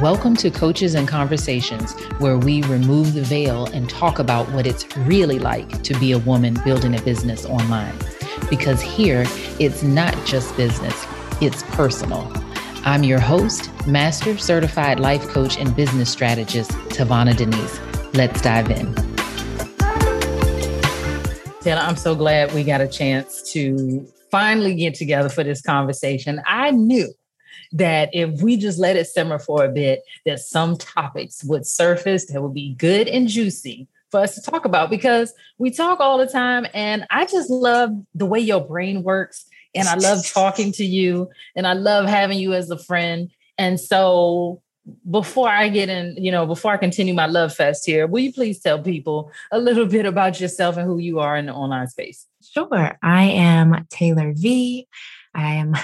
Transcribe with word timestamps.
Welcome 0.00 0.34
to 0.36 0.50
Coaches 0.50 0.94
and 0.94 1.06
Conversations, 1.06 1.92
where 2.20 2.38
we 2.38 2.62
remove 2.62 3.12
the 3.12 3.20
veil 3.20 3.66
and 3.66 3.86
talk 3.90 4.18
about 4.18 4.50
what 4.52 4.66
it's 4.66 4.86
really 4.96 5.38
like 5.38 5.82
to 5.82 5.92
be 6.00 6.12
a 6.12 6.18
woman 6.18 6.58
building 6.64 6.98
a 6.98 7.02
business 7.02 7.44
online. 7.44 7.94
Because 8.48 8.80
here, 8.80 9.26
it's 9.58 9.82
not 9.82 10.14
just 10.24 10.56
business, 10.56 10.94
it's 11.42 11.62
personal. 11.74 12.32
I'm 12.86 13.04
your 13.04 13.20
host, 13.20 13.68
Master 13.86 14.38
Certified 14.38 15.00
Life 15.00 15.28
Coach 15.28 15.58
and 15.58 15.76
Business 15.76 16.08
Strategist, 16.10 16.70
Tavana 16.70 17.36
Denise. 17.36 17.78
Let's 18.14 18.40
dive 18.40 18.70
in. 18.70 18.94
Taylor, 21.60 21.82
I'm 21.82 21.96
so 21.96 22.14
glad 22.14 22.54
we 22.54 22.64
got 22.64 22.80
a 22.80 22.88
chance 22.88 23.52
to 23.52 24.08
finally 24.30 24.74
get 24.76 24.94
together 24.94 25.28
for 25.28 25.44
this 25.44 25.60
conversation. 25.60 26.40
I 26.46 26.70
knew 26.70 27.12
that 27.72 28.10
if 28.12 28.42
we 28.42 28.56
just 28.56 28.78
let 28.78 28.96
it 28.96 29.06
simmer 29.06 29.38
for 29.38 29.64
a 29.64 29.68
bit, 29.68 30.02
that 30.26 30.40
some 30.40 30.76
topics 30.76 31.44
would 31.44 31.66
surface 31.66 32.26
that 32.26 32.42
would 32.42 32.54
be 32.54 32.74
good 32.74 33.08
and 33.08 33.28
juicy 33.28 33.86
for 34.10 34.20
us 34.20 34.34
to 34.34 34.42
talk 34.42 34.64
about 34.64 34.90
because 34.90 35.32
we 35.58 35.70
talk 35.70 36.00
all 36.00 36.18
the 36.18 36.26
time. 36.26 36.66
And 36.74 37.06
I 37.10 37.26
just 37.26 37.48
love 37.48 37.90
the 38.14 38.26
way 38.26 38.40
your 38.40 38.60
brain 38.60 39.02
works. 39.02 39.46
And 39.74 39.86
I 39.86 39.94
love 39.94 40.26
talking 40.26 40.72
to 40.72 40.84
you. 40.84 41.30
And 41.54 41.66
I 41.66 41.74
love 41.74 42.06
having 42.06 42.38
you 42.38 42.54
as 42.54 42.70
a 42.70 42.78
friend. 42.78 43.30
And 43.56 43.78
so 43.78 44.62
before 45.08 45.48
I 45.48 45.68
get 45.68 45.88
in, 45.88 46.16
you 46.18 46.32
know, 46.32 46.46
before 46.46 46.72
I 46.72 46.76
continue 46.76 47.14
my 47.14 47.26
love 47.26 47.54
fest 47.54 47.86
here, 47.86 48.08
will 48.08 48.20
you 48.20 48.32
please 48.32 48.60
tell 48.60 48.82
people 48.82 49.30
a 49.52 49.58
little 49.58 49.86
bit 49.86 50.06
about 50.06 50.40
yourself 50.40 50.76
and 50.76 50.86
who 50.86 50.98
you 50.98 51.20
are 51.20 51.36
in 51.36 51.46
the 51.46 51.52
online 51.52 51.86
space? 51.86 52.26
Sure. 52.42 52.98
I 53.02 53.24
am 53.24 53.86
Taylor 53.90 54.32
V. 54.34 54.88
I 55.34 55.54
am 55.54 55.76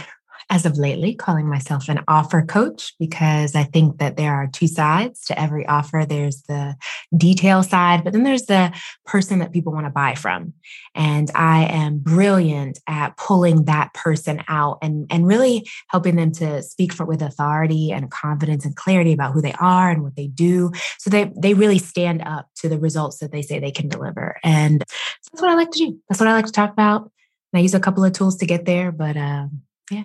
as 0.49 0.65
of 0.65 0.79
lately 0.79 1.13
calling 1.15 1.49
myself 1.49 1.89
an 1.89 2.01
offer 2.07 2.43
coach 2.43 2.95
because 3.01 3.57
I 3.57 3.65
think 3.65 3.99
that 3.99 4.17
there 4.17 4.33
are 4.33 4.47
two 4.47 4.69
sides 4.69 5.25
to 5.25 5.39
every 5.39 5.67
offer. 5.67 6.05
There's 6.09 6.43
the 6.43 6.77
detail 7.17 7.65
side, 7.65 8.05
but 8.05 8.13
then 8.13 8.23
there's 8.23 8.47
the 8.47 8.73
person 9.05 9.41
that 9.41 9.53
people 9.53 9.73
want 9.73 9.87
to 9.87 9.91
buy 9.91 10.15
from. 10.15 10.53
And 10.95 11.31
I 11.35 11.65
am 11.65 11.99
brilliant 11.99 12.79
at 12.87 13.17
pulling 13.17 13.65
that 13.65 13.93
person 13.95 14.43
out 14.47 14.79
and, 14.83 15.07
and 15.11 15.27
really 15.27 15.69
helping 15.89 16.15
them 16.15 16.31
to 16.33 16.63
speak 16.63 16.93
for 16.93 17.05
with 17.05 17.23
authority 17.23 17.91
and 17.91 18.11
confidence 18.11 18.65
and 18.65 18.77
clarity 18.77 19.13
about 19.13 19.33
who 19.33 19.43
they 19.43 19.55
are 19.55 19.91
and 19.91 20.05
what 20.05 20.15
they 20.15 20.29
do. 20.29 20.71
So 20.99 21.11
they, 21.11 21.33
they 21.37 21.55
really 21.55 21.79
stand 21.79 22.23
up 22.23 22.49
to 22.57 22.69
the 22.69 22.79
results 22.79 23.19
that 23.19 23.33
they 23.33 23.43
say 23.43 23.59
they 23.59 23.73
can 23.73 23.89
deliver. 23.89 24.37
And 24.45 24.81
that's 24.81 25.43
what 25.43 25.51
I 25.51 25.55
like 25.55 25.73
to 25.73 25.79
do. 25.79 25.99
That's 26.09 26.21
what 26.21 26.29
I 26.29 26.35
like 26.35 26.47
to 26.47 26.53
talk 26.53 26.71
about. 26.71 27.11
And 27.53 27.59
I 27.59 27.63
use 27.63 27.75
a 27.75 27.81
couple 27.81 28.05
of 28.05 28.13
tools 28.13 28.37
to 28.37 28.47
get 28.47 28.65
there, 28.65 28.93
but 28.93 29.17
um, 29.17 29.63
yeah, 29.91 30.05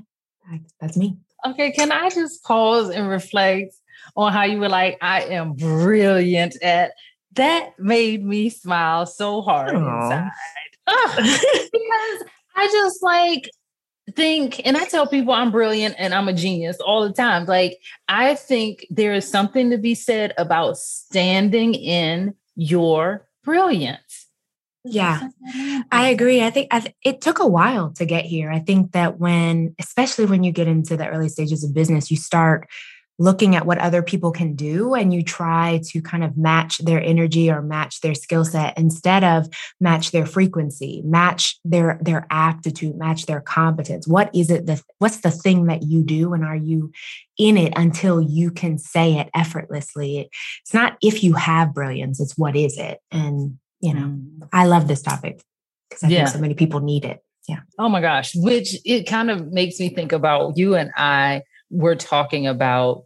that's 0.80 0.98
me. 0.98 1.18
Okay, 1.46 1.72
can 1.72 1.92
I 1.92 2.10
just 2.10 2.44
pause 2.44 2.90
and 2.90 3.08
reflect 3.08 3.74
on 4.16 4.34
how 4.34 4.44
you 4.44 4.60
were 4.60 4.70
like, 4.70 4.98
I 5.02 5.24
am 5.24 5.54
brilliant 5.54 6.62
at 6.62 6.92
that 7.34 7.80
made 7.80 8.24
me 8.26 8.50
smile 8.50 9.06
so 9.06 9.42
hard 9.42 9.74
Aww. 9.74 10.04
inside. 10.04 10.32
because 11.72 12.30
I 12.56 12.68
just 12.72 13.02
like 13.02 13.50
think, 14.16 14.66
and 14.66 14.76
I 14.76 14.86
tell 14.86 15.08
people 15.08 15.34
I'm 15.34 15.52
brilliant 15.52 15.96
and 15.98 16.14
I'm 16.14 16.28
a 16.28 16.34
genius 16.34 16.78
all 16.78 17.08
the 17.08 17.14
time. 17.14 17.46
Like, 17.46 17.80
I 18.08 18.36
think 18.36 18.86
there 18.90 19.14
is 19.14 19.28
something 19.28 19.70
to 19.70 19.78
be 19.78 19.96
said 19.96 20.34
about 20.38 20.78
standing 20.78 21.74
in 21.74 22.36
your 22.56 23.28
brilliance. 23.44 24.21
Yeah, 24.84 25.30
I 25.92 26.10
agree. 26.10 26.42
I 26.42 26.50
think 26.50 26.70
I 26.72 26.80
th- 26.80 26.96
it 27.04 27.22
took 27.22 27.40
a 27.40 27.48
while 27.48 27.92
to 27.94 28.06
get 28.06 28.26
here. 28.26 28.52
I 28.52 28.60
think 28.60 28.94
that 28.94 29.20
when, 29.20 29.76
especially 29.80 30.26
when 30.26 30.44
you 30.44 30.52
get 30.52 30.68
into 30.68 30.98
the 30.98 31.08
early 31.08 31.30
stages 31.30 31.64
of 31.64 31.74
business, 31.74 32.10
you 32.10 32.18
start 32.18 32.68
looking 33.20 33.56
at 33.56 33.68
what 33.68 33.78
other 33.78 34.02
people 34.02 34.32
can 34.32 34.56
do 34.56 34.96
and 34.96 35.14
you 35.14 35.22
try 35.22 35.80
to 35.84 36.02
kind 36.02 36.24
of 36.24 36.36
match 36.36 36.80
their 36.80 37.00
energy 37.04 37.52
or 37.52 37.62
match 37.62 38.02
their 38.02 38.16
skill 38.16 38.44
set 38.44 38.76
instead 38.80 39.24
of 39.24 39.48
match 39.80 40.10
their 40.10 40.26
frequency 40.26 41.04
match 41.06 41.60
their 41.64 42.00
their 42.02 42.26
aptitude 42.32 42.96
match 42.96 43.28
their 43.28 43.42
competence. 43.42 44.08
What 44.08 44.34
is 44.34 44.50
it 44.50 44.66
that 44.66 44.82
what's 44.98 45.18
the 45.18 45.30
thing 45.30 45.66
that 45.66 45.84
you 45.84 46.04
do 46.04 46.34
and 46.34 46.44
are 46.44 46.56
you 46.56 46.92
in 47.38 47.58
it 47.58 47.74
until 47.76 48.20
you 48.20 48.50
can 48.50 48.80
say 48.80 49.20
it 49.20 49.30
effortlessly? 49.36 50.28
It's 50.64 50.74
not 50.74 50.98
if 51.04 51.24
you 51.24 51.34
have 51.34 51.76
brilliance 51.76 52.20
it's 52.20 52.36
what 52.36 52.56
is 52.56 52.80
it? 52.80 53.00
And 53.12 53.60
you 53.82 53.94
know, 53.94 54.08
mm. 54.08 54.50
I 54.54 54.66
love 54.66 54.88
this 54.88 55.02
topic 55.02 55.42
because 55.90 56.04
I 56.04 56.08
yeah. 56.08 56.18
think 56.20 56.30
so 56.30 56.40
many 56.40 56.54
people 56.54 56.80
need 56.80 57.06
it. 57.06 57.24
Yeah. 57.48 57.62
Oh 57.80 57.90
my 57.90 58.02
gosh. 58.02 58.34
Which 58.36 58.76
it 58.86 59.04
kind 59.04 59.30
of 59.32 59.52
makes 59.52 59.80
me 59.80 59.90
think 59.90 60.12
about 60.12 60.58
you 60.58 60.76
and 60.76 60.92
I 60.96 61.44
were 61.70 61.96
talking 61.96 62.48
about 62.48 63.06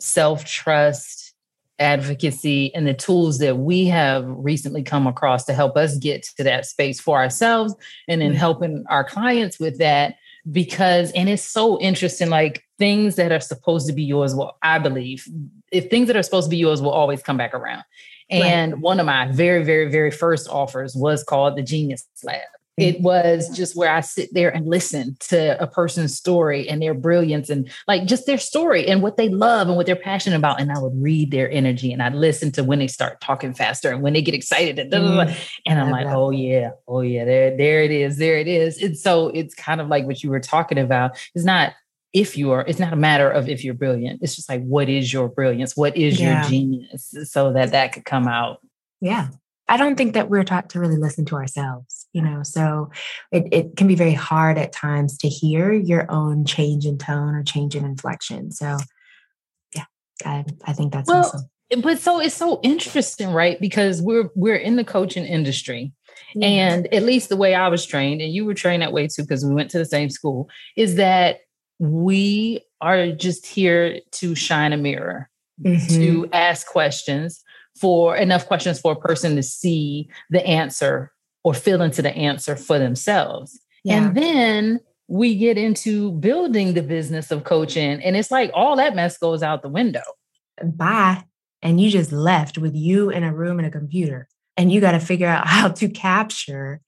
self 0.00 0.44
trust, 0.44 1.34
advocacy, 1.78 2.74
and 2.74 2.86
the 2.86 2.94
tools 2.94 3.38
that 3.38 3.58
we 3.58 3.86
have 3.86 4.24
recently 4.26 4.82
come 4.82 5.06
across 5.06 5.44
to 5.44 5.52
help 5.52 5.76
us 5.76 5.98
get 5.98 6.22
to 6.36 6.44
that 6.44 6.66
space 6.66 7.00
for 7.00 7.18
ourselves 7.18 7.74
and 8.08 8.20
then 8.20 8.30
mm-hmm. 8.30 8.38
helping 8.38 8.84
our 8.88 9.04
clients 9.04 9.60
with 9.60 9.78
that. 9.78 10.16
Because, 10.50 11.10
and 11.12 11.28
it's 11.28 11.42
so 11.42 11.80
interesting, 11.80 12.28
like 12.28 12.64
things 12.78 13.16
that 13.16 13.32
are 13.32 13.40
supposed 13.40 13.86
to 13.86 13.94
be 13.94 14.02
yours, 14.02 14.34
well, 14.34 14.58
I 14.62 14.78
believe 14.78 15.26
if 15.72 15.90
things 15.90 16.06
that 16.06 16.16
are 16.16 16.22
supposed 16.22 16.46
to 16.46 16.50
be 16.50 16.56
yours 16.56 16.80
will 16.80 16.90
always 16.90 17.22
come 17.22 17.36
back 17.36 17.54
around. 17.54 17.82
And 18.30 18.72
right. 18.72 18.80
one 18.80 19.00
of 19.00 19.06
my 19.06 19.30
very, 19.30 19.64
very, 19.64 19.90
very 19.90 20.10
first 20.10 20.48
offers 20.48 20.94
was 20.94 21.22
called 21.22 21.56
the 21.56 21.62
Genius 21.62 22.06
Lab. 22.22 22.42
It 22.76 23.00
was 23.02 23.56
just 23.56 23.76
where 23.76 23.90
I 23.90 24.00
sit 24.00 24.34
there 24.34 24.50
and 24.50 24.66
listen 24.66 25.16
to 25.28 25.62
a 25.62 25.66
person's 25.66 26.16
story 26.16 26.68
and 26.68 26.82
their 26.82 26.94
brilliance 26.94 27.48
and 27.48 27.70
like 27.86 28.04
just 28.04 28.26
their 28.26 28.38
story 28.38 28.88
and 28.88 29.00
what 29.00 29.16
they 29.16 29.28
love 29.28 29.68
and 29.68 29.76
what 29.76 29.86
they're 29.86 29.94
passionate 29.94 30.38
about. 30.38 30.60
And 30.60 30.72
I 30.72 30.80
would 30.80 31.00
read 31.00 31.30
their 31.30 31.48
energy 31.48 31.92
and 31.92 32.02
I'd 32.02 32.16
listen 32.16 32.50
to 32.52 32.64
when 32.64 32.80
they 32.80 32.88
start 32.88 33.20
talking 33.20 33.54
faster 33.54 33.92
and 33.92 34.02
when 34.02 34.12
they 34.12 34.22
get 34.22 34.34
excited 34.34 34.80
and, 34.80 34.92
mm. 34.92 35.50
and 35.66 35.80
I'm 35.80 35.90
like, 35.90 36.08
oh 36.08 36.30
yeah, 36.30 36.70
oh 36.88 37.02
yeah, 37.02 37.24
there, 37.24 37.56
there 37.56 37.84
it 37.84 37.92
is, 37.92 38.18
there 38.18 38.38
it 38.38 38.48
is. 38.48 38.82
And 38.82 38.98
so 38.98 39.28
it's 39.28 39.54
kind 39.54 39.80
of 39.80 39.86
like 39.86 40.06
what 40.06 40.24
you 40.24 40.30
were 40.30 40.40
talking 40.40 40.78
about. 40.78 41.16
It's 41.36 41.44
not 41.44 41.74
if 42.14 42.38
you 42.38 42.52
are 42.52 42.64
it's 42.66 42.78
not 42.78 42.92
a 42.92 42.96
matter 42.96 43.30
of 43.30 43.48
if 43.48 43.64
you're 43.64 43.74
brilliant. 43.74 44.22
It's 44.22 44.36
just 44.36 44.48
like 44.48 44.62
what 44.62 44.88
is 44.88 45.12
your 45.12 45.28
brilliance? 45.28 45.76
What 45.76 45.96
is 45.96 46.18
yeah. 46.18 46.40
your 46.40 46.50
genius? 46.50 47.14
So 47.24 47.52
that 47.52 47.72
that 47.72 47.92
could 47.92 48.04
come 48.04 48.26
out. 48.26 48.60
Yeah. 49.00 49.28
I 49.68 49.76
don't 49.76 49.96
think 49.96 50.14
that 50.14 50.28
we're 50.28 50.44
taught 50.44 50.70
to 50.70 50.80
really 50.80 50.98
listen 50.98 51.24
to 51.26 51.36
ourselves 51.36 52.04
you 52.14 52.22
know? 52.22 52.42
So 52.42 52.90
it, 53.30 53.46
it 53.52 53.76
can 53.76 53.86
be 53.86 53.96
very 53.96 54.14
hard 54.14 54.56
at 54.56 54.72
times 54.72 55.18
to 55.18 55.28
hear 55.28 55.72
your 55.72 56.10
own 56.10 56.46
change 56.46 56.86
in 56.86 56.96
tone 56.96 57.34
or 57.34 57.42
change 57.42 57.76
in 57.76 57.84
inflection. 57.84 58.50
So 58.52 58.78
yeah 59.74 59.84
i, 60.24 60.44
I 60.64 60.72
think 60.72 60.92
that's 60.92 61.08
well, 61.08 61.26
awesome. 61.26 61.50
but 61.82 61.98
so 61.98 62.20
it's 62.20 62.34
so 62.34 62.60
interesting 62.62 63.30
right? 63.30 63.60
Because 63.60 64.00
we're 64.00 64.30
we're 64.34 64.56
in 64.56 64.76
the 64.76 64.84
coaching 64.84 65.26
industry 65.26 65.92
and 66.40 66.92
at 66.92 67.04
least 67.04 67.28
the 67.28 67.36
way 67.36 67.54
I 67.54 67.68
was 67.68 67.86
trained, 67.86 68.20
and 68.20 68.32
you 68.32 68.44
were 68.44 68.54
trained 68.54 68.82
that 68.82 68.92
way 68.92 69.06
too, 69.06 69.22
because 69.22 69.44
we 69.44 69.54
went 69.54 69.70
to 69.70 69.78
the 69.78 69.84
same 69.84 70.10
school, 70.10 70.48
is 70.76 70.96
that 70.96 71.40
we 71.78 72.60
are 72.80 73.12
just 73.12 73.46
here 73.46 74.00
to 74.12 74.34
shine 74.34 74.72
a 74.72 74.76
mirror, 74.76 75.28
mm-hmm. 75.60 75.94
to 75.94 76.28
ask 76.32 76.66
questions 76.66 77.42
for 77.80 78.16
enough 78.16 78.46
questions 78.46 78.80
for 78.80 78.92
a 78.92 78.96
person 78.96 79.36
to 79.36 79.42
see 79.42 80.08
the 80.30 80.44
answer 80.46 81.12
or 81.42 81.54
fill 81.54 81.82
into 81.82 82.02
the 82.02 82.14
answer 82.14 82.56
for 82.56 82.78
themselves. 82.78 83.60
Yeah. 83.84 83.96
And 83.96 84.16
then 84.16 84.80
we 85.08 85.36
get 85.36 85.58
into 85.58 86.12
building 86.12 86.74
the 86.74 86.82
business 86.82 87.30
of 87.30 87.44
coaching, 87.44 88.02
and 88.02 88.16
it's 88.16 88.30
like 88.30 88.50
all 88.54 88.76
that 88.76 88.94
mess 88.94 89.18
goes 89.18 89.42
out 89.42 89.62
the 89.62 89.68
window. 89.68 90.02
Bye. 90.62 91.24
And 91.62 91.80
you 91.80 91.90
just 91.90 92.12
left 92.12 92.58
with 92.58 92.74
you 92.74 93.10
in 93.10 93.24
a 93.24 93.34
room 93.34 93.58
and 93.58 93.66
a 93.66 93.70
computer, 93.70 94.28
and 94.56 94.72
you 94.72 94.80
got 94.80 94.92
to 94.92 95.00
figure 95.00 95.28
out 95.28 95.46
how 95.46 95.68
to 95.68 95.88
capture 95.88 96.80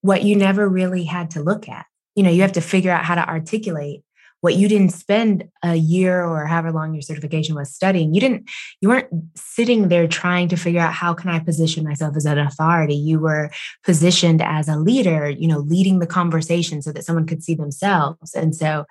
what 0.00 0.22
you 0.22 0.36
never 0.36 0.68
really 0.68 1.04
had 1.04 1.30
to 1.30 1.42
look 1.42 1.68
at 1.68 1.86
you 2.14 2.22
know 2.22 2.30
you 2.30 2.42
have 2.42 2.52
to 2.52 2.60
figure 2.60 2.90
out 2.90 3.04
how 3.04 3.14
to 3.14 3.28
articulate 3.28 4.02
what 4.44 4.56
you 4.56 4.68
didn't 4.68 4.90
spend 4.90 5.48
a 5.62 5.74
year 5.74 6.22
or 6.22 6.44
however 6.44 6.70
long 6.70 6.92
your 6.92 7.00
certification 7.00 7.54
was 7.54 7.74
studying. 7.74 8.12
You 8.12 8.20
didn't 8.20 8.50
you 8.82 8.90
weren't 8.90 9.08
sitting 9.34 9.88
there 9.88 10.06
trying 10.06 10.48
to 10.48 10.56
figure 10.56 10.82
out 10.82 10.92
how 10.92 11.14
can 11.14 11.30
i 11.30 11.38
position 11.38 11.82
myself 11.82 12.14
as 12.14 12.26
an 12.26 12.38
authority. 12.38 12.94
You 12.94 13.20
were 13.20 13.50
positioned 13.84 14.42
as 14.42 14.68
a 14.68 14.76
leader 14.76 15.30
you 15.30 15.48
know 15.48 15.60
leading 15.60 15.98
the 15.98 16.06
conversation 16.06 16.82
so 16.82 16.92
that 16.92 17.04
someone 17.04 17.26
could 17.26 17.42
see 17.42 17.54
themselves. 17.54 18.34
And 18.34 18.54
so 18.54 18.84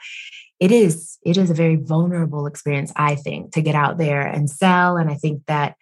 it 0.60 0.72
is 0.72 1.20
it 1.24 1.38
is 1.38 1.52
a 1.52 1.54
very 1.54 1.76
vulnerable 1.76 2.48
experience 2.48 2.92
i 2.96 3.16
think 3.16 3.54
to 3.54 3.62
get 3.62 3.76
out 3.76 4.00
there 4.00 4.26
and 4.26 4.50
sell. 4.50 4.98
And 4.98 5.12
i 5.12 5.16
think 5.16 5.44
that 5.46 5.76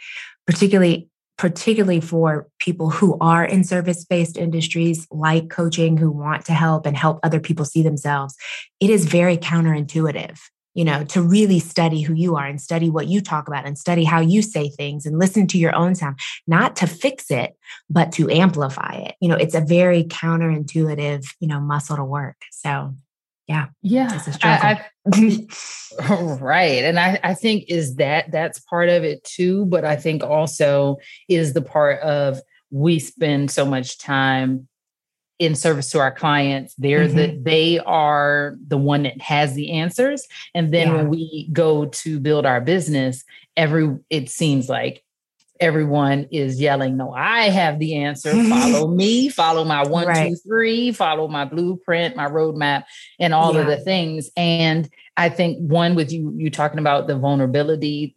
particularly 0.45 1.07
particularly 1.41 1.99
for 1.99 2.47
people 2.59 2.91
who 2.91 3.17
are 3.19 3.43
in 3.43 3.63
service 3.63 4.05
based 4.05 4.37
industries 4.37 5.07
like 5.09 5.49
coaching, 5.49 5.97
who 5.97 6.11
want 6.11 6.45
to 6.45 6.53
help 6.53 6.85
and 6.85 6.95
help 6.95 7.19
other 7.23 7.39
people 7.39 7.65
see 7.65 7.81
themselves, 7.81 8.35
it 8.79 8.91
is 8.91 9.05
very 9.07 9.37
counterintuitive. 9.37 10.37
You 10.75 10.85
know, 10.85 11.03
to 11.05 11.21
really 11.21 11.57
study 11.57 12.01
who 12.01 12.13
you 12.13 12.35
are 12.35 12.45
and 12.45 12.61
study 12.61 12.91
what 12.91 13.07
you 13.07 13.21
talk 13.21 13.47
about 13.47 13.65
and 13.65 13.75
study 13.75 14.03
how 14.03 14.21
you 14.21 14.43
say 14.43 14.69
things 14.69 15.07
and 15.07 15.17
listen 15.17 15.47
to 15.47 15.57
your 15.57 15.75
own 15.75 15.95
sound, 15.95 16.19
not 16.45 16.75
to 16.75 16.85
fix 16.85 17.31
it, 17.31 17.57
but 17.89 18.11
to 18.13 18.29
amplify 18.29 18.93
it. 18.93 19.15
You 19.19 19.27
know, 19.27 19.35
it's 19.35 19.55
a 19.55 19.61
very 19.61 20.03
counterintuitive, 20.03 21.25
you 21.39 21.47
know, 21.47 21.59
muscle 21.59 21.97
to 21.97 22.05
work. 22.05 22.37
So, 22.51 22.93
Yeah. 23.51 23.67
Yeah. 23.81 24.15
It's 24.15 24.27
a 24.27 24.33
struggle. 24.33 24.67
I, 24.67 24.85
I, 25.13 26.13
right. 26.39 26.83
And 26.83 26.99
I, 26.99 27.19
I 27.23 27.33
think 27.33 27.65
is 27.67 27.95
that 27.95 28.31
that's 28.31 28.59
part 28.59 28.89
of 28.89 29.03
it 29.03 29.23
too. 29.23 29.65
But 29.65 29.83
I 29.83 29.97
think 29.97 30.23
also 30.23 30.97
is 31.27 31.53
the 31.53 31.61
part 31.61 31.99
of 31.99 32.39
we 32.69 32.99
spend 32.99 33.51
so 33.51 33.65
much 33.65 33.97
time 33.97 34.67
in 35.37 35.55
service 35.55 35.89
to 35.89 35.99
our 35.99 36.11
clients 36.11 36.75
they're 36.77 37.07
mm-hmm. 37.07 37.17
the 37.17 37.39
they 37.41 37.79
are 37.79 38.55
the 38.67 38.77
one 38.77 39.01
that 39.01 39.19
has 39.19 39.55
the 39.55 39.71
answers 39.71 40.27
and 40.53 40.71
then 40.71 40.87
yeah. 40.87 40.95
when 40.97 41.09
we 41.09 41.49
go 41.51 41.85
to 41.85 42.19
build 42.19 42.45
our 42.45 42.61
business 42.61 43.23
every 43.57 43.97
it 44.11 44.29
seems 44.29 44.69
like 44.69 45.03
everyone 45.61 46.27
is 46.31 46.59
yelling 46.59 46.97
no 46.97 47.13
i 47.13 47.49
have 47.49 47.79
the 47.79 47.95
answer 47.95 48.31
follow 48.49 48.87
me 48.87 49.29
follow 49.29 49.63
my 49.63 49.83
one 49.87 50.07
right. 50.07 50.29
two 50.29 50.35
three 50.35 50.91
follow 50.91 51.27
my 51.27 51.45
blueprint 51.45 52.15
my 52.15 52.27
roadmap 52.27 52.83
and 53.19 53.33
all 53.33 53.53
yeah. 53.53 53.61
of 53.61 53.67
the 53.67 53.77
things 53.77 54.29
and 54.35 54.89
i 55.15 55.29
think 55.29 55.57
one 55.59 55.95
with 55.95 56.11
you 56.11 56.33
you 56.35 56.49
talking 56.49 56.79
about 56.79 57.07
the 57.07 57.17
vulnerability 57.17 58.13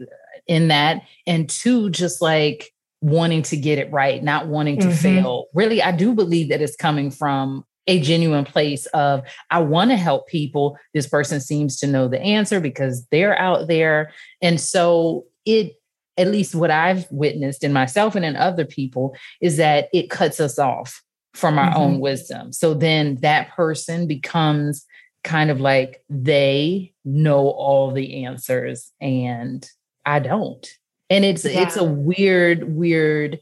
in 0.46 0.68
that 0.68 1.02
and 1.26 1.48
two 1.48 1.90
just 1.90 2.20
like 2.20 2.74
wanting 3.04 3.42
to 3.42 3.56
get 3.56 3.78
it 3.78 3.92
right, 3.92 4.22
not 4.22 4.46
wanting 4.46 4.80
to 4.80 4.86
mm-hmm. 4.86 4.96
fail. 4.96 5.46
Really, 5.52 5.82
I 5.82 5.92
do 5.92 6.14
believe 6.14 6.48
that 6.48 6.62
it's 6.62 6.74
coming 6.74 7.10
from 7.10 7.64
a 7.86 8.00
genuine 8.00 8.46
place 8.46 8.86
of 8.86 9.22
I 9.50 9.60
want 9.60 9.90
to 9.90 9.96
help 9.96 10.26
people. 10.26 10.78
This 10.94 11.06
person 11.06 11.38
seems 11.38 11.78
to 11.80 11.86
know 11.86 12.08
the 12.08 12.20
answer 12.20 12.60
because 12.60 13.06
they're 13.10 13.38
out 13.38 13.68
there. 13.68 14.10
And 14.40 14.58
so 14.58 15.26
it 15.44 15.74
at 16.16 16.28
least 16.28 16.54
what 16.54 16.70
I've 16.70 17.06
witnessed 17.10 17.64
in 17.64 17.72
myself 17.72 18.14
and 18.14 18.24
in 18.24 18.36
other 18.36 18.64
people 18.64 19.16
is 19.40 19.56
that 19.56 19.88
it 19.92 20.10
cuts 20.10 20.40
us 20.40 20.58
off 20.58 21.02
from 21.32 21.58
our 21.58 21.70
mm-hmm. 21.70 21.80
own 21.80 22.00
wisdom. 22.00 22.52
So 22.52 22.74
then 22.74 23.16
that 23.16 23.50
person 23.54 24.06
becomes 24.06 24.86
kind 25.24 25.50
of 25.50 25.60
like 25.60 26.04
they 26.08 26.92
know 27.04 27.48
all 27.48 27.90
the 27.90 28.24
answers 28.24 28.92
and 29.00 29.68
I 30.06 30.18
don't 30.20 30.66
and 31.10 31.24
it's 31.24 31.44
yeah. 31.44 31.62
it's 31.62 31.76
a 31.76 31.84
weird 31.84 32.74
weird 32.74 33.40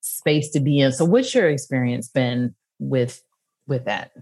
space 0.00 0.50
to 0.50 0.60
be 0.60 0.80
in 0.80 0.92
so 0.92 1.04
what's 1.04 1.34
your 1.34 1.48
experience 1.48 2.08
been 2.08 2.54
with 2.78 3.22
with 3.66 3.84
that 3.84 4.12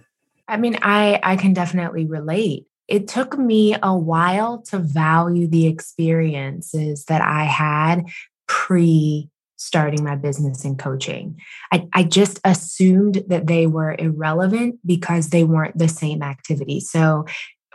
i 0.48 0.56
mean 0.56 0.76
i 0.82 1.18
i 1.22 1.36
can 1.36 1.52
definitely 1.52 2.04
relate 2.04 2.66
it 2.90 3.08
took 3.08 3.38
me 3.38 3.76
a 3.82 3.96
while 3.96 4.62
to 4.62 4.78
value 4.78 5.46
the 5.46 5.66
experiences 5.66 7.04
that 7.06 7.22
i 7.22 7.44
had 7.44 8.04
pre 8.46 9.28
starting 9.60 10.02
my 10.02 10.16
business 10.16 10.64
and 10.64 10.78
coaching. 10.78 11.38
I, 11.70 11.86
I 11.92 12.02
just 12.02 12.40
assumed 12.44 13.22
that 13.28 13.46
they 13.46 13.66
were 13.66 13.94
irrelevant 13.98 14.78
because 14.86 15.28
they 15.28 15.44
weren't 15.44 15.76
the 15.76 15.86
same 15.86 16.22
activity. 16.22 16.80
So 16.80 17.26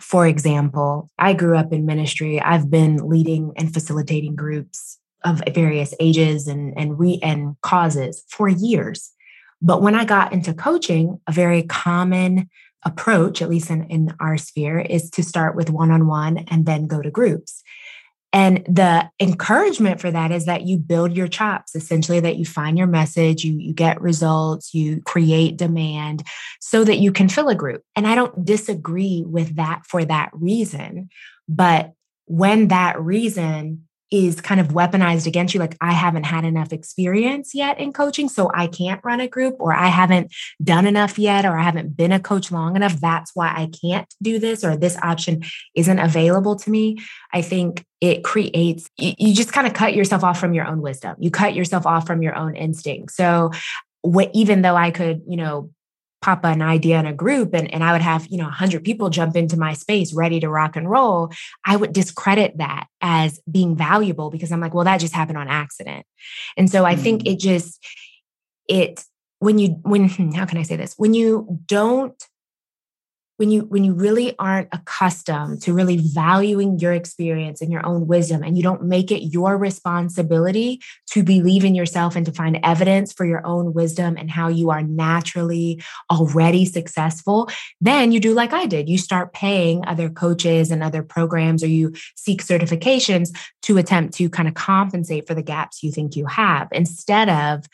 for 0.01 0.27
example, 0.27 1.09
I 1.17 1.33
grew 1.33 1.55
up 1.55 1.71
in 1.71 1.85
ministry. 1.85 2.41
I've 2.41 2.69
been 2.69 2.97
leading 3.07 3.53
and 3.55 3.73
facilitating 3.73 4.35
groups 4.35 4.99
of 5.23 5.41
various 5.53 5.93
ages 5.99 6.47
and 6.47 6.73
and 6.77 6.99
re 6.99 7.19
and 7.23 7.55
causes 7.61 8.23
for 8.29 8.49
years. 8.49 9.11
But 9.61 9.81
when 9.81 9.95
I 9.95 10.05
got 10.05 10.33
into 10.33 10.53
coaching, 10.53 11.19
a 11.27 11.31
very 11.31 11.63
common 11.63 12.49
approach, 12.85 13.41
at 13.41 13.49
least 13.49 13.69
in, 13.69 13.83
in 13.85 14.13
our 14.19 14.37
sphere, 14.37 14.79
is 14.79 15.09
to 15.11 15.23
start 15.23 15.55
with 15.55 15.69
one-on-one 15.69 16.45
and 16.49 16.65
then 16.65 16.87
go 16.87 17.01
to 17.01 17.09
groups. 17.09 17.63
And 18.31 18.65
the 18.67 19.09
encouragement 19.19 20.01
for 20.01 20.11
that 20.11 20.31
is 20.31 20.45
that 20.45 20.63
you 20.63 20.77
build 20.77 21.15
your 21.15 21.29
chops, 21.29 21.73
essentially, 21.73 22.19
that 22.19 22.35
you 22.35 22.45
find 22.45 22.77
your 22.77 22.85
message, 22.85 23.45
you, 23.45 23.57
you 23.57 23.73
get 23.73 24.01
results, 24.01 24.73
you 24.73 25.01
create 25.03 25.55
demand 25.55 26.23
so 26.59 26.83
that 26.83 26.97
you 26.97 27.13
can 27.13 27.29
fill 27.29 27.47
a 27.47 27.55
group. 27.55 27.81
And 27.95 28.05
I 28.05 28.13
don't 28.13 28.43
disagree 28.43 29.23
with 29.25 29.55
that 29.55 29.85
for 29.85 30.03
that 30.03 30.31
reason. 30.33 31.09
But 31.47 31.93
when 32.25 32.67
that 32.67 32.99
reason 32.99 33.87
is 34.11 34.39
kind 34.41 34.59
of 34.59 34.69
weaponized 34.69 35.27
against 35.27 35.53
you 35.53 35.59
like 35.59 35.77
i 35.81 35.91
haven't 35.91 36.25
had 36.25 36.45
enough 36.45 36.71
experience 36.71 37.55
yet 37.55 37.79
in 37.79 37.91
coaching 37.91 38.29
so 38.29 38.51
i 38.53 38.67
can't 38.67 39.01
run 39.03 39.19
a 39.19 39.27
group 39.27 39.55
or 39.59 39.73
i 39.73 39.87
haven't 39.87 40.33
done 40.63 40.85
enough 40.85 41.17
yet 41.17 41.45
or 41.45 41.57
i 41.57 41.63
haven't 41.63 41.95
been 41.97 42.11
a 42.11 42.19
coach 42.19 42.51
long 42.51 42.75
enough 42.75 42.99
that's 42.99 43.31
why 43.33 43.47
i 43.47 43.69
can't 43.81 44.13
do 44.21 44.39
this 44.39 44.63
or 44.63 44.77
this 44.77 44.97
option 45.01 45.43
isn't 45.75 45.99
available 45.99 46.55
to 46.55 46.69
me. 46.69 46.97
I 47.33 47.41
think 47.41 47.85
it 48.01 48.23
creates 48.23 48.89
you, 48.97 49.33
just 49.33 49.53
kind 49.53 49.67
of 49.67 49.73
cut 49.73 49.95
yourself 49.95 50.23
off 50.23 50.39
from 50.39 50.53
your 50.53 50.65
own 50.65 50.81
wisdom. 50.81 51.15
You 51.19 51.31
cut 51.31 51.55
yourself 51.55 51.85
off 51.85 52.05
from 52.05 52.21
your 52.21 52.35
own 52.35 52.55
instinct. 52.55 53.13
So 53.13 53.51
what, 54.01 54.29
even 54.33 54.61
though 54.61 54.75
i 54.75 54.91
could 54.91 55.23
you 55.27 55.37
know 55.37 55.71
pop 56.25 56.43
an 56.43 56.59
idea 56.59 56.99
in 56.99 57.05
a 57.05 57.13
group 57.13 57.53
and, 57.53 57.71
and 57.71 57.83
I 57.83 57.91
would 57.91 58.01
have, 58.01 58.25
you 58.31 58.39
know, 58.39 58.45
100 58.45 58.83
people 58.83 59.11
jump 59.11 59.35
into 59.35 59.57
my 59.57 59.73
space 59.73 60.11
ready 60.11 60.39
to 60.39 60.49
rock 60.49 60.75
and 60.75 60.89
roll, 60.89 61.31
I 61.63 61.75
would 61.75 61.93
discredit 61.93 62.57
that 62.57 62.87
as 62.99 63.39
being 63.49 63.75
valuable 63.75 64.31
because 64.31 64.51
I'm 64.51 64.59
like, 64.59 64.73
well, 64.73 64.85
that 64.85 64.99
just 64.99 65.13
happened 65.13 65.37
on 65.37 65.47
accident. 65.47 66.03
And 66.57 66.67
so 66.67 66.83
I 66.83 66.95
mm. 66.95 66.99
think 66.99 67.27
it 67.27 67.37
just, 67.37 67.79
it, 68.67 69.05
when 69.37 69.59
you, 69.59 69.77
when, 69.83 70.09
how 70.33 70.47
can 70.47 70.57
I 70.57 70.63
say 70.63 70.77
this? 70.77 70.95
When 70.97 71.13
you 71.13 71.59
don't 71.67 72.19
when 73.37 73.51
you 73.51 73.61
when 73.61 73.83
you 73.83 73.93
really 73.93 74.35
aren't 74.39 74.69
accustomed 74.71 75.61
to 75.63 75.73
really 75.73 75.97
valuing 75.97 76.79
your 76.79 76.93
experience 76.93 77.61
and 77.61 77.71
your 77.71 77.85
own 77.85 78.07
wisdom 78.07 78.43
and 78.43 78.57
you 78.57 78.63
don't 78.63 78.83
make 78.83 79.11
it 79.11 79.25
your 79.25 79.57
responsibility 79.57 80.81
to 81.11 81.23
believe 81.23 81.65
in 81.65 81.75
yourself 81.75 82.15
and 82.15 82.25
to 82.25 82.31
find 82.31 82.59
evidence 82.63 83.11
for 83.13 83.25
your 83.25 83.45
own 83.45 83.73
wisdom 83.73 84.15
and 84.17 84.31
how 84.31 84.47
you 84.47 84.69
are 84.69 84.81
naturally 84.81 85.81
already 86.11 86.65
successful 86.65 87.49
then 87.81 88.11
you 88.11 88.19
do 88.19 88.33
like 88.33 88.53
I 88.53 88.65
did. 88.65 88.89
You 88.89 88.97
start 88.97 89.33
paying 89.33 89.85
other 89.85 90.09
coaches 90.09 90.71
and 90.71 90.83
other 90.83 91.03
programs 91.03 91.63
or 91.63 91.67
you 91.67 91.93
seek 92.15 92.43
certifications 92.43 93.29
to 93.63 93.77
attempt 93.77 94.13
to 94.15 94.29
kind 94.29 94.47
of 94.47 94.53
compensate 94.53 95.27
for 95.27 95.33
the 95.33 95.41
gaps 95.41 95.83
you 95.83 95.91
think 95.91 96.15
you 96.15 96.25
have 96.25 96.67
instead 96.71 97.29
of 97.29 97.65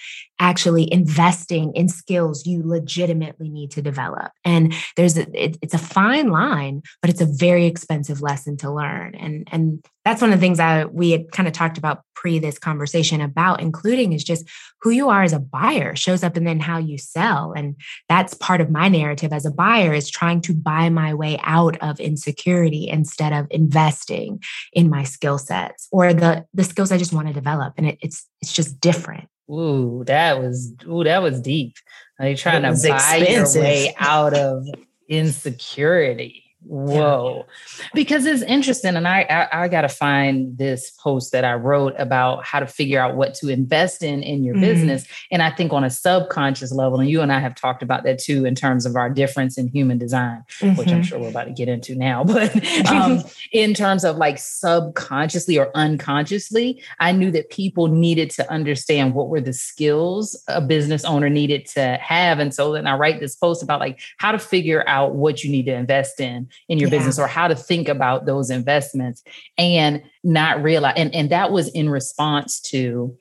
actually 0.41 0.91
investing 0.91 1.71
in 1.75 1.87
skills 1.87 2.47
you 2.47 2.63
legitimately 2.65 3.47
need 3.47 3.69
to 3.71 3.81
develop. 3.81 4.31
And 4.43 4.73
there's 4.97 5.15
a, 5.15 5.21
it, 5.33 5.57
it's 5.61 5.75
a 5.75 5.77
fine 5.77 6.29
line, 6.29 6.81
but 6.99 7.11
it's 7.11 7.21
a 7.21 7.27
very 7.27 7.67
expensive 7.67 8.21
lesson 8.21 8.57
to 8.57 8.71
learn. 8.71 9.15
And 9.15 9.47
and 9.51 9.85
that's 10.03 10.19
one 10.19 10.33
of 10.33 10.39
the 10.39 10.43
things 10.43 10.57
that 10.57 10.93
we 10.95 11.11
had 11.11 11.31
kind 11.31 11.47
of 11.47 11.53
talked 11.53 11.77
about 11.77 12.01
pre 12.15 12.39
this 12.39 12.57
conversation 12.57 13.21
about 13.21 13.61
including 13.61 14.13
is 14.13 14.23
just 14.23 14.49
who 14.81 14.89
you 14.89 15.09
are 15.09 15.21
as 15.21 15.33
a 15.33 15.39
buyer 15.39 15.95
shows 15.95 16.23
up 16.23 16.35
and 16.35 16.47
then 16.47 16.59
how 16.59 16.79
you 16.79 16.97
sell. 16.97 17.53
And 17.55 17.75
that's 18.09 18.33
part 18.33 18.61
of 18.61 18.71
my 18.71 18.87
narrative 18.87 19.31
as 19.31 19.45
a 19.45 19.51
buyer 19.51 19.93
is 19.93 20.09
trying 20.09 20.41
to 20.41 20.55
buy 20.55 20.89
my 20.89 21.13
way 21.13 21.39
out 21.43 21.77
of 21.81 21.99
insecurity 21.99 22.89
instead 22.89 23.31
of 23.31 23.45
investing 23.51 24.41
in 24.73 24.89
my 24.89 25.03
skill 25.03 25.37
sets 25.37 25.87
or 25.91 26.15
the 26.15 26.45
the 26.51 26.63
skills 26.63 26.91
I 26.91 26.97
just 26.97 27.13
want 27.13 27.27
to 27.27 27.33
develop. 27.33 27.75
And 27.77 27.85
it, 27.85 27.99
it's 28.01 28.27
it's 28.41 28.53
just 28.53 28.79
different. 28.81 29.27
Ooh, 29.51 30.03
that 30.05 30.39
was 30.39 30.73
ooh, 30.87 31.03
that 31.03 31.21
was 31.21 31.41
deep. 31.41 31.75
Are 32.19 32.29
you 32.29 32.37
trying 32.37 32.61
to 32.61 32.69
buy 32.69 33.17
expensive. 33.17 33.55
your 33.55 33.63
way 33.63 33.95
out 33.99 34.33
of 34.33 34.65
insecurity? 35.07 36.50
Whoa. 36.63 37.45
Yeah. 37.47 37.85
Because 37.93 38.25
it's 38.25 38.43
interesting. 38.43 38.95
And 38.95 39.07
I, 39.07 39.21
I, 39.23 39.63
I 39.63 39.67
got 39.67 39.81
to 39.81 39.89
find 39.89 40.57
this 40.57 40.91
post 40.91 41.31
that 41.31 41.43
I 41.43 41.55
wrote 41.55 41.95
about 41.97 42.45
how 42.45 42.59
to 42.59 42.67
figure 42.67 42.99
out 42.99 43.15
what 43.15 43.33
to 43.35 43.49
invest 43.49 44.03
in 44.03 44.21
in 44.21 44.43
your 44.43 44.53
mm-hmm. 44.53 44.63
business. 44.63 45.07
And 45.31 45.41
I 45.41 45.49
think 45.49 45.73
on 45.73 45.83
a 45.83 45.89
subconscious 45.89 46.71
level, 46.71 46.99
and 46.99 47.09
you 47.09 47.21
and 47.21 47.31
I 47.31 47.39
have 47.39 47.55
talked 47.55 47.81
about 47.81 48.03
that 48.03 48.19
too, 48.19 48.45
in 48.45 48.53
terms 48.53 48.85
of 48.85 48.95
our 48.95 49.09
difference 49.09 49.57
in 49.57 49.69
human 49.69 49.97
design, 49.97 50.43
mm-hmm. 50.59 50.77
which 50.77 50.89
I'm 50.89 50.95
mm-hmm. 50.95 51.01
sure 51.01 51.19
we're 51.19 51.29
about 51.29 51.45
to 51.45 51.51
get 51.51 51.67
into 51.67 51.95
now. 51.95 52.23
But 52.31 52.87
um, 52.87 53.23
in 53.51 53.73
terms 53.73 54.05
of 54.05 54.15
like 54.15 54.37
subconsciously 54.37 55.57
or 55.57 55.69
unconsciously, 55.75 56.81
I 56.99 57.11
knew 57.11 57.29
that 57.31 57.49
people 57.49 57.87
needed 57.87 58.31
to 58.31 58.49
understand 58.49 59.13
what 59.13 59.27
were 59.27 59.41
the 59.41 59.53
skills 59.53 60.41
a 60.47 60.61
business 60.61 61.03
owner 61.03 61.29
needed 61.29 61.65
to 61.67 61.97
have. 62.01 62.39
And 62.39 62.53
so 62.53 62.71
then 62.71 62.87
I 62.87 62.95
write 62.95 63.19
this 63.19 63.35
post 63.35 63.61
about 63.61 63.79
like 63.79 63.99
how 64.17 64.31
to 64.31 64.39
figure 64.39 64.87
out 64.87 65.15
what 65.15 65.43
you 65.43 65.51
need 65.51 65.65
to 65.65 65.73
invest 65.73 66.21
in 66.21 66.47
in 66.67 66.77
your 66.77 66.89
yeah. 66.89 66.97
business 66.97 67.19
or 67.19 67.27
how 67.27 67.47
to 67.47 67.55
think 67.55 67.87
about 67.87 68.25
those 68.25 68.49
investments 68.49 69.23
and 69.57 70.01
not 70.23 70.61
realize 70.61 70.93
and, 70.97 71.13
and 71.13 71.29
that 71.29 71.51
was 71.51 71.67
in 71.69 71.89
response 71.89 72.59
to 72.59 73.15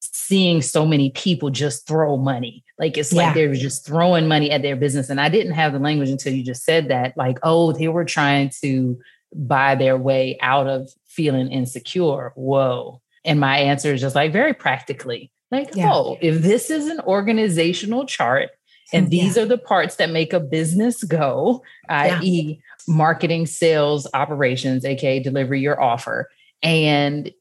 seeing 0.00 0.62
so 0.62 0.86
many 0.86 1.10
people 1.10 1.50
just 1.50 1.86
throw 1.86 2.16
money 2.16 2.64
like 2.78 2.96
it's 2.96 3.12
yeah. 3.12 3.26
like 3.26 3.34
they 3.34 3.46
were 3.46 3.54
just 3.54 3.86
throwing 3.86 4.28
money 4.28 4.50
at 4.50 4.62
their 4.62 4.76
business 4.76 5.10
and 5.10 5.20
i 5.20 5.28
didn't 5.28 5.52
have 5.52 5.72
the 5.72 5.78
language 5.78 6.10
until 6.10 6.32
you 6.32 6.42
just 6.42 6.64
said 6.64 6.88
that 6.88 7.16
like 7.16 7.38
oh 7.42 7.72
they 7.72 7.88
were 7.88 8.04
trying 8.04 8.50
to 8.62 8.98
buy 9.34 9.74
their 9.74 9.96
way 9.96 10.38
out 10.40 10.66
of 10.66 10.88
feeling 11.06 11.50
insecure 11.50 12.32
whoa 12.36 13.00
and 13.24 13.40
my 13.40 13.58
answer 13.58 13.94
is 13.94 14.00
just 14.00 14.14
like 14.14 14.32
very 14.32 14.52
practically 14.52 15.30
like 15.50 15.74
yeah. 15.74 15.90
oh 15.92 16.18
if 16.20 16.42
this 16.42 16.70
is 16.70 16.86
an 16.88 17.00
organizational 17.00 18.06
chart 18.06 18.50
and 18.94 19.10
these 19.10 19.36
yeah. 19.36 19.42
are 19.42 19.46
the 19.46 19.58
parts 19.58 19.96
that 19.96 20.10
make 20.10 20.32
a 20.32 20.40
business 20.40 21.02
go, 21.04 21.62
i.e., 21.88 22.60
marketing, 22.88 23.46
sales, 23.46 24.06
operations, 24.14 24.84
aka 24.84 25.20
deliver 25.20 25.54
your 25.54 25.80
offer, 25.80 26.28
and 26.62 27.32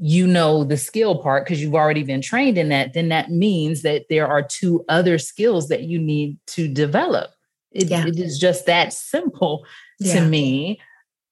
you 0.00 0.26
know 0.26 0.64
the 0.64 0.76
skill 0.76 1.22
part 1.22 1.44
because 1.44 1.62
you've 1.62 1.74
already 1.74 2.02
been 2.02 2.20
trained 2.20 2.58
in 2.58 2.68
that, 2.68 2.94
then 2.94 3.08
that 3.08 3.30
means 3.30 3.82
that 3.82 4.06
there 4.10 4.26
are 4.26 4.42
two 4.42 4.84
other 4.88 5.18
skills 5.18 5.68
that 5.68 5.82
you 5.82 5.98
need 5.98 6.36
to 6.46 6.66
develop 6.66 7.30
It, 7.70 7.88
yeah. 7.88 8.06
it 8.06 8.18
is 8.18 8.38
just 8.38 8.66
that 8.66 8.92
simple 8.92 9.64
yeah. 10.00 10.14
to 10.14 10.26
me. 10.26 10.80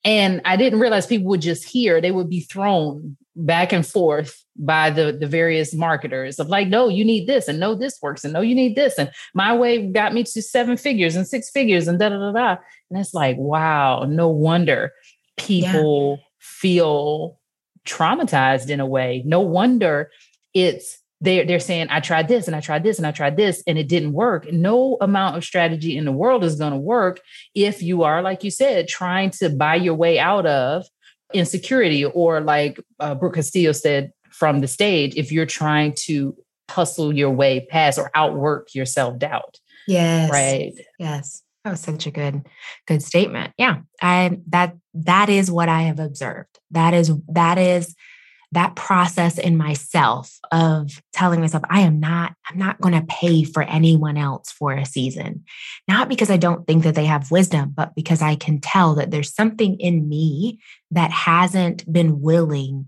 And 0.05 0.41
I 0.45 0.57
didn't 0.57 0.81
realize 0.81 1.07
people 1.07 1.29
would 1.29 1.41
just 1.43 1.65
hear, 1.65 2.01
they 2.01 2.11
would 2.11 2.29
be 2.29 2.41
thrown 2.41 3.17
back 3.35 3.73
and 3.73 3.87
forth 3.87 4.45
by 4.57 4.91
the, 4.91 5.17
the 5.19 5.27
various 5.27 5.73
marketers 5.75 6.39
of 6.39 6.49
like, 6.49 6.69
no, 6.69 6.89
you 6.89 7.05
need 7.05 7.27
this, 7.27 7.49
and 7.49 7.59
no, 7.59 7.75
this 7.75 7.99
works, 8.03 8.25
and 8.25 8.33
no, 8.33 8.41
you 8.41 8.55
need 8.55 8.77
this. 8.77 8.99
And 8.99 9.11
my 9.35 9.57
way 9.57 9.87
got 9.87 10.13
me 10.13 10.25
to 10.25 10.43
seven 10.43 10.77
figures 10.77 11.17
and 11.17 11.27
six 11.27 11.51
figures 11.51 11.89
and 11.89 11.99
da 11.99 12.11
da 12.11 12.19
da 12.19 12.33
da. 12.33 12.57
And 12.91 13.01
it's 13.01 13.15
like, 13.15 13.37
wow, 13.39 14.05
no 14.05 14.29
wonder 14.29 14.93
people 15.39 16.19
yeah. 16.19 16.25
feel 16.41 17.39
traumatized 17.87 18.71
in 18.71 18.81
a 18.81 18.87
way. 18.87 19.23
No 19.25 19.41
wonder 19.41 20.11
it's 20.55 20.99
they're, 21.21 21.47
they're 21.47 21.61
saying, 21.61 21.87
I 21.89 22.01
tried 22.01 22.27
this 22.27 22.49
and 22.49 22.57
I 22.57 22.61
tried 22.61 22.83
this 22.83 22.99
and 22.99 23.07
I 23.07 23.13
tried 23.13 23.37
this 23.37 23.63
and 23.67 23.79
it 23.79 23.89
didn't 23.89 24.13
work. 24.13 24.53
No 24.53 24.97
amount 25.01 25.37
of 25.37 25.45
strategy 25.45 25.97
in 25.97 26.05
the 26.05 26.13
world 26.13 26.43
is 26.43 26.57
going 26.57 26.73
to 26.73 26.79
work 26.79 27.21
if 27.55 27.81
you 27.81 28.03
are, 28.03 28.23
like 28.23 28.43
you 28.43 28.51
said, 28.51 28.89
trying 28.89 29.31
to 29.31 29.49
buy 29.49 29.77
your 29.77 29.95
way 29.95 30.19
out 30.19 30.47
of 30.47 30.85
insecurity 31.35 32.05
or 32.05 32.41
like 32.41 32.81
uh, 33.01 33.15
Brooke 33.15 33.35
Castillo 33.35 33.73
said 33.73 34.13
from 34.31 34.61
the 34.61 34.69
stage, 34.69 35.15
if 35.17 35.31
you're 35.31 35.47
trying 35.47 35.95
to 35.95 36.37
hustle 36.71 37.13
your 37.13 37.31
way 37.31 37.67
past 37.71 37.99
or 37.99 38.11
outwork 38.15 38.75
your 38.75 38.87
self 38.87 39.19
doubt. 39.19 39.59
Yes. 39.87 40.31
Right. 40.31 40.73
Yes. 40.99 41.43
That 41.65 41.73
was 41.73 41.81
such 41.81 42.07
a 42.07 42.11
good, 42.11 42.47
good 42.87 43.03
statement. 43.03 43.53
Yeah. 43.57 43.81
I 44.01 44.39
that 44.49 44.77
that 44.95 45.29
is 45.29 45.51
what 45.51 45.69
I 45.69 45.83
have 45.83 46.01
observed. 46.01 46.59
That 46.71 46.95
is 46.95 47.13
that 47.29 47.59
is 47.59 47.95
that 48.53 48.77
process 48.77 49.39
in 49.39 49.57
myself 49.57 50.39
of 50.53 51.03
telling 51.13 51.41
myself 51.41 51.63
i 51.69 51.81
am 51.81 51.99
not 51.99 52.35
i'm 52.49 52.59
not 52.59 52.81
going 52.81 52.95
to 52.95 53.07
pay 53.07 53.45
for 53.45 53.63
anyone 53.63 54.17
else 54.17 54.51
for 54.51 54.73
a 54.73 54.87
season. 54.87 55.45
Not 55.89 56.09
because 56.09 56.31
i 56.31 56.37
don't 56.37 56.67
think 56.67 56.85
that 56.85 56.95
they 56.95 57.07
have 57.07 57.31
wisdom 57.31 57.73
but 57.75 57.95
because 57.95 58.23
i 58.23 58.37
can 58.37 58.61
tell 58.61 58.95
that 58.95 59.11
there's 59.11 59.35
something 59.35 59.79
in 59.81 60.09
me 60.09 60.61
that 60.91 61.11
hasn't 61.11 61.91
been 61.91 62.21
willing 62.21 62.87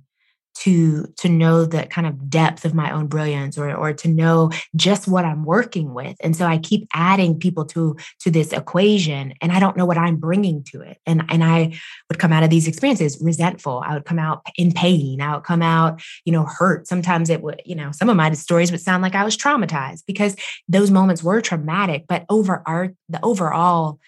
to 0.54 1.06
to 1.16 1.28
know 1.28 1.64
the 1.64 1.84
kind 1.86 2.06
of 2.06 2.30
depth 2.30 2.64
of 2.64 2.74
my 2.74 2.90
own 2.90 3.06
brilliance 3.06 3.58
or 3.58 3.74
or 3.74 3.92
to 3.92 4.08
know 4.08 4.50
just 4.76 5.08
what 5.08 5.24
I'm 5.24 5.44
working 5.44 5.94
with. 5.94 6.16
And 6.20 6.36
so 6.36 6.46
I 6.46 6.58
keep 6.58 6.88
adding 6.94 7.38
people 7.38 7.64
to 7.66 7.96
to 8.20 8.30
this 8.30 8.52
equation 8.52 9.34
and 9.40 9.52
I 9.52 9.60
don't 9.60 9.76
know 9.76 9.84
what 9.84 9.98
I'm 9.98 10.16
bringing 10.16 10.62
to 10.64 10.80
it. 10.80 10.98
And 11.06 11.24
and 11.28 11.42
I 11.42 11.78
would 12.08 12.18
come 12.18 12.32
out 12.32 12.42
of 12.42 12.50
these 12.50 12.68
experiences 12.68 13.18
resentful. 13.20 13.82
I 13.84 13.94
would 13.94 14.04
come 14.04 14.18
out 14.18 14.42
in 14.56 14.72
pain. 14.72 15.20
I 15.20 15.34
would 15.34 15.44
come 15.44 15.62
out 15.62 16.00
you 16.24 16.32
know 16.32 16.44
hurt. 16.44 16.86
Sometimes 16.86 17.30
it 17.30 17.42
would 17.42 17.60
you 17.64 17.74
know 17.74 17.90
some 17.92 18.08
of 18.08 18.16
my 18.16 18.32
stories 18.32 18.70
would 18.70 18.80
sound 18.80 19.02
like 19.02 19.14
I 19.14 19.24
was 19.24 19.36
traumatized 19.36 20.04
because 20.06 20.36
those 20.68 20.90
moments 20.90 21.22
were 21.22 21.40
traumatic 21.40 22.04
but 22.08 22.24
over 22.28 22.62
our 22.66 22.94
the 23.08 23.22
overall 23.24 23.98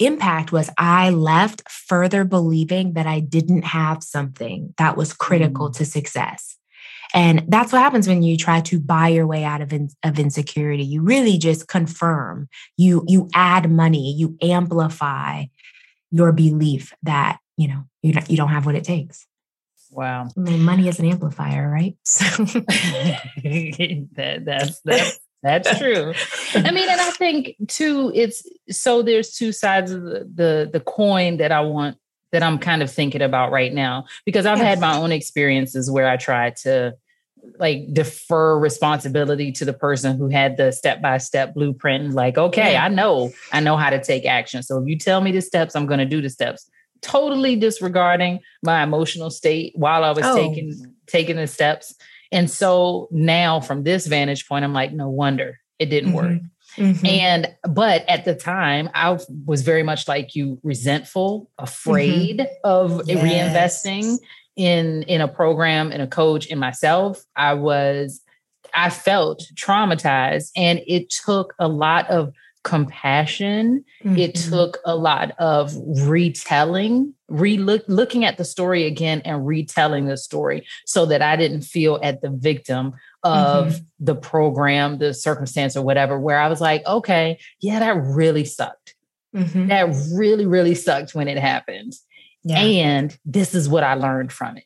impact 0.00 0.52
was 0.52 0.70
I 0.78 1.10
left 1.10 1.68
further 1.70 2.24
believing 2.24 2.94
that 2.94 3.06
I 3.06 3.20
didn't 3.20 3.62
have 3.62 4.02
something 4.02 4.74
that 4.78 4.96
was 4.96 5.12
critical 5.12 5.70
mm. 5.70 5.76
to 5.76 5.84
success. 5.84 6.56
And 7.12 7.44
that's 7.48 7.72
what 7.72 7.82
happens 7.82 8.06
when 8.06 8.22
you 8.22 8.36
try 8.36 8.60
to 8.62 8.78
buy 8.78 9.08
your 9.08 9.26
way 9.26 9.44
out 9.44 9.60
of, 9.60 9.72
in, 9.72 9.90
of 10.04 10.18
insecurity. 10.18 10.84
You 10.84 11.02
really 11.02 11.38
just 11.38 11.66
confirm, 11.66 12.48
you, 12.76 13.04
you 13.08 13.28
add 13.34 13.70
money, 13.70 14.12
you 14.12 14.36
amplify 14.40 15.46
your 16.10 16.32
belief 16.32 16.92
that, 17.02 17.38
you 17.56 17.68
know, 17.68 17.84
you 18.02 18.12
don't, 18.12 18.30
you 18.30 18.36
don't 18.36 18.50
have 18.50 18.66
what 18.66 18.76
it 18.76 18.84
takes. 18.84 19.26
Wow. 19.90 20.28
I 20.36 20.40
mean, 20.40 20.62
money 20.62 20.86
is 20.86 21.00
an 21.00 21.06
amplifier, 21.06 21.68
right? 21.68 21.96
So 22.04 22.24
that, 22.44 24.42
that's, 24.44 24.80
that's 24.82 25.18
that's 25.42 25.78
true. 25.78 26.12
I 26.54 26.70
mean, 26.70 26.88
and 26.88 27.00
I 27.00 27.10
think 27.10 27.56
too, 27.68 28.12
it's 28.14 28.46
so 28.70 29.02
there's 29.02 29.34
two 29.34 29.52
sides 29.52 29.90
of 29.90 30.02
the, 30.02 30.30
the, 30.32 30.70
the 30.72 30.80
coin 30.80 31.38
that 31.38 31.52
I 31.52 31.60
want 31.60 31.96
that 32.32 32.42
I'm 32.42 32.58
kind 32.58 32.82
of 32.82 32.90
thinking 32.90 33.22
about 33.22 33.50
right 33.50 33.72
now 33.72 34.04
because 34.24 34.46
I've 34.46 34.58
yes. 34.58 34.66
had 34.66 34.80
my 34.80 34.96
own 34.96 35.12
experiences 35.12 35.90
where 35.90 36.08
I 36.08 36.16
tried 36.16 36.56
to 36.56 36.94
like 37.58 37.92
defer 37.92 38.58
responsibility 38.58 39.52
to 39.52 39.64
the 39.64 39.72
person 39.72 40.16
who 40.16 40.28
had 40.28 40.56
the 40.56 40.72
step 40.72 41.00
by 41.00 41.18
step 41.18 41.54
blueprint. 41.54 42.12
Like, 42.12 42.38
okay, 42.38 42.72
yeah. 42.72 42.84
I 42.84 42.88
know, 42.88 43.32
I 43.52 43.60
know 43.60 43.76
how 43.76 43.90
to 43.90 44.02
take 44.02 44.26
action. 44.26 44.62
So 44.62 44.78
if 44.78 44.88
you 44.88 44.96
tell 44.96 45.20
me 45.20 45.32
the 45.32 45.40
steps, 45.40 45.74
I'm 45.74 45.86
going 45.86 45.98
to 45.98 46.06
do 46.06 46.20
the 46.20 46.30
steps. 46.30 46.68
Totally 47.00 47.56
disregarding 47.56 48.40
my 48.62 48.82
emotional 48.82 49.30
state 49.30 49.72
while 49.74 50.04
I 50.04 50.10
was 50.10 50.24
oh. 50.24 50.36
taking 50.36 50.94
taking 51.06 51.36
the 51.36 51.46
steps. 51.46 51.94
And 52.32 52.50
so 52.50 53.08
now 53.10 53.60
from 53.60 53.82
this 53.82 54.06
vantage 54.06 54.48
point, 54.48 54.64
I'm 54.64 54.72
like, 54.72 54.92
no 54.92 55.08
wonder 55.08 55.58
it 55.80 55.86
didn't 55.86 56.10
mm-hmm. 56.10 56.16
work. 56.16 56.40
Mm-hmm. 56.76 57.06
And 57.06 57.54
but 57.68 58.08
at 58.08 58.24
the 58.24 58.34
time, 58.34 58.90
I 58.94 59.18
was 59.44 59.62
very 59.62 59.82
much 59.82 60.06
like 60.06 60.36
you, 60.36 60.60
resentful, 60.62 61.50
afraid 61.58 62.38
mm-hmm. 62.38 62.52
of 62.62 63.08
yes. 63.08 63.82
reinvesting 63.82 64.18
in 64.54 65.02
in 65.04 65.20
a 65.20 65.26
program, 65.26 65.90
in 65.90 66.00
a 66.00 66.06
coach, 66.06 66.46
in 66.46 66.60
myself. 66.60 67.24
I 67.34 67.54
was, 67.54 68.20
I 68.72 68.90
felt 68.90 69.42
traumatized, 69.54 70.50
and 70.54 70.80
it 70.86 71.10
took 71.10 71.54
a 71.58 71.66
lot 71.66 72.08
of 72.08 72.32
compassion. 72.62 73.84
Mm-hmm. 74.04 74.18
It 74.18 74.34
took 74.34 74.78
a 74.84 74.94
lot 74.94 75.32
of 75.38 75.72
retelling, 75.76 77.14
re 77.28 77.56
look 77.56 77.84
looking 77.88 78.24
at 78.24 78.36
the 78.36 78.44
story 78.44 78.86
again 78.86 79.22
and 79.24 79.46
retelling 79.46 80.06
the 80.06 80.16
story 80.16 80.66
so 80.84 81.06
that 81.06 81.22
I 81.22 81.36
didn't 81.36 81.62
feel 81.62 81.98
at 82.02 82.20
the 82.20 82.30
victim 82.30 82.94
of 83.22 83.68
mm-hmm. 83.68 83.84
the 84.00 84.14
program, 84.14 84.98
the 84.98 85.14
circumstance, 85.14 85.76
or 85.76 85.82
whatever, 85.82 86.18
where 86.18 86.38
I 86.38 86.48
was 86.48 86.60
like, 86.60 86.86
okay, 86.86 87.38
yeah, 87.60 87.78
that 87.80 87.96
really 87.96 88.44
sucked. 88.44 88.94
Mm-hmm. 89.34 89.68
That 89.68 89.94
really, 90.12 90.46
really 90.46 90.74
sucked 90.74 91.14
when 91.14 91.28
it 91.28 91.38
happened. 91.38 91.94
Yeah. 92.42 92.58
And 92.58 93.16
this 93.24 93.54
is 93.54 93.68
what 93.68 93.84
I 93.84 93.94
learned 93.94 94.32
from 94.32 94.56
it. 94.56 94.64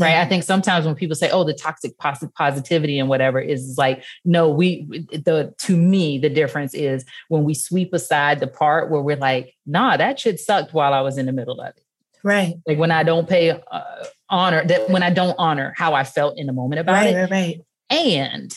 Mm-hmm 0.00 0.16
right? 0.16 0.24
I 0.24 0.28
think 0.28 0.44
sometimes 0.44 0.86
when 0.86 0.94
people 0.94 1.16
say 1.16 1.30
oh 1.30 1.44
the 1.44 1.54
toxic 1.54 1.96
positivity 1.98 2.98
and 2.98 3.08
whatever 3.08 3.38
is 3.38 3.76
like 3.78 4.02
no 4.24 4.48
we 4.48 4.84
the 5.10 5.54
to 5.58 5.76
me 5.76 6.18
the 6.18 6.28
difference 6.28 6.74
is 6.74 7.04
when 7.28 7.44
we 7.44 7.54
sweep 7.54 7.92
aside 7.92 8.40
the 8.40 8.46
part 8.46 8.90
where 8.90 9.02
we're 9.02 9.16
like 9.16 9.54
nah 9.66 9.96
that 9.96 10.18
shit 10.18 10.40
sucked 10.40 10.72
while 10.72 10.92
i 10.92 11.00
was 11.00 11.18
in 11.18 11.26
the 11.26 11.32
middle 11.32 11.60
of 11.60 11.68
it. 11.68 11.84
Right. 12.22 12.54
Like 12.66 12.78
when 12.78 12.90
i 12.90 13.02
don't 13.02 13.28
pay 13.28 13.50
uh, 13.50 14.04
honor 14.28 14.64
that 14.66 14.90
when 14.90 15.02
i 15.02 15.10
don't 15.10 15.36
honor 15.38 15.74
how 15.76 15.94
i 15.94 16.04
felt 16.04 16.38
in 16.38 16.46
the 16.46 16.52
moment 16.52 16.80
about 16.80 16.94
right, 16.94 17.14
it 17.14 17.20
right 17.20 17.30
right. 17.30 17.60
and 17.90 18.56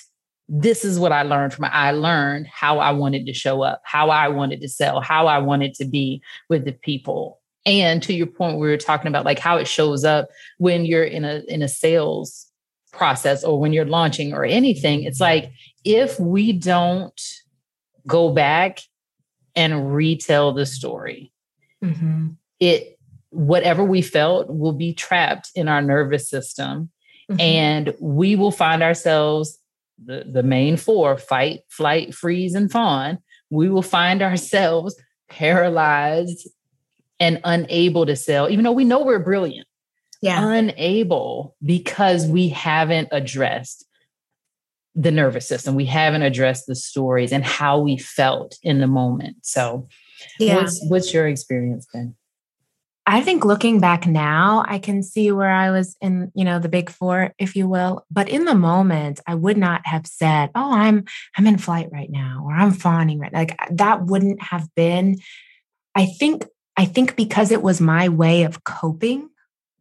this 0.50 0.86
is 0.86 1.00
what 1.00 1.12
i 1.12 1.24
learned 1.24 1.54
from 1.54 1.66
i 1.72 1.92
learned 1.92 2.46
how 2.48 2.80
i 2.80 2.92
wanted 2.92 3.26
to 3.26 3.34
show 3.34 3.62
up 3.62 3.82
how 3.86 4.10
i 4.10 4.28
wanted 4.28 4.62
to 4.62 4.68
sell 4.68 5.00
how 5.00 5.26
i 5.26 5.40
wanted 5.40 5.74
to 5.74 5.86
be 5.86 6.22
with 6.50 6.66
the 6.66 6.74
people 6.74 7.40
and 7.66 8.04
to 8.04 8.14
your 8.14 8.28
point 8.28 8.60
we 8.60 8.68
were 8.68 8.78
talking 8.78 9.08
about 9.08 9.26
like 9.26 9.40
how 9.40 9.58
it 9.58 9.68
shows 9.68 10.04
up 10.04 10.30
when 10.58 10.86
you're 10.86 11.04
in 11.04 11.26
a 11.26 11.42
in 11.48 11.62
a 11.62 11.68
sales 11.68 12.48
process 12.92 13.44
or 13.44 13.60
when 13.60 13.74
you're 13.74 13.86
launching 13.86 14.34
or 14.34 14.46
anything 14.46 15.04
it's 15.04 15.20
like 15.20 15.52
if 15.84 16.20
we 16.20 16.54
don't 16.54 17.22
go 18.06 18.32
back 18.32 18.80
and 19.56 19.94
retell 19.94 20.54
the 20.54 20.66
story 20.66 21.32
mm-hmm. 21.84 22.30
it 22.60 23.00
whatever 23.30 23.84
we 23.84 24.02
felt 24.02 24.48
will 24.50 24.74
be 24.74 24.94
trapped 24.94 25.50
in 25.56 25.68
our 25.68 25.82
nervous 25.82 26.30
system 26.30 26.92
mm-hmm. 27.32 27.40
and 27.40 27.94
we 28.00 28.36
will 28.36 28.52
find 28.52 28.84
ourselves 28.84 29.58
the, 30.04 30.24
the 30.32 30.44
main 30.44 30.78
four 30.78 31.18
fight 31.18 31.62
flight 31.70 32.14
freeze 32.14 32.54
and 32.54 32.72
fawn 32.72 33.18
we 33.50 33.70
will 33.70 33.82
find 33.82 34.22
ourselves 34.22 34.96
paralyzed 35.30 36.48
and 37.24 37.40
unable 37.46 38.06
to 38.06 38.18
sell, 38.18 38.50
even 38.50 38.66
though 38.66 38.74
we 38.74 38.84
know 38.84 39.02
we're 39.02 39.18
brilliant. 39.18 39.66
Yeah. 40.22 40.46
Unable 40.46 41.56
because 41.64 42.28
we 42.28 42.50
haven't 42.50 43.08
addressed 43.12 43.86
the 44.94 45.10
nervous 45.10 45.48
system. 45.48 45.76
We 45.76 45.86
haven't 45.86 46.24
addressed 46.24 46.68
the 46.68 46.76
stories 46.76 47.32
and 47.32 47.46
how 47.46 47.80
we 47.80 47.98
felt 47.98 48.58
in 48.62 48.80
the 48.80 48.88
moment. 48.88 49.38
So, 49.42 49.88
yeah. 50.38 50.58
what's, 50.58 50.86
what's 50.90 51.14
your 51.14 51.28
experience 51.28 51.88
been? 51.94 52.16
I 53.06 53.22
think 53.22 53.46
looking 53.46 53.80
back 53.80 54.06
now, 54.06 54.66
I 54.68 54.80
can 54.80 55.02
see 55.02 55.32
where 55.32 55.50
I 55.50 55.72
was 55.72 55.96
in, 56.02 56.30
you 56.36 56.44
know, 56.44 56.60
the 56.60 56.70
big 56.70 56.90
four, 56.90 57.34
if 57.38 57.56
you 57.56 57.70
will. 57.70 58.06
But 58.12 58.28
in 58.28 58.44
the 58.46 58.56
moment, 58.56 59.22
I 59.28 59.36
would 59.36 59.58
not 59.58 59.82
have 59.86 60.08
said, 60.08 60.52
"Oh, 60.56 60.72
I'm 60.72 61.04
I'm 61.38 61.46
in 61.46 61.58
flight 61.58 61.90
right 61.92 62.10
now," 62.10 62.44
or 62.46 62.54
"I'm 62.54 62.72
fawning 62.72 63.20
right." 63.20 63.34
Like 63.34 63.60
that 63.72 64.06
wouldn't 64.06 64.42
have 64.42 64.74
been. 64.74 65.18
I 65.94 66.06
think 66.06 66.46
I 66.78 66.86
think 66.86 67.16
because 67.16 67.52
it 67.52 67.62
was 67.62 67.80
my 67.80 68.10
way 68.10 68.44
of 68.44 68.64
coping 68.64 69.30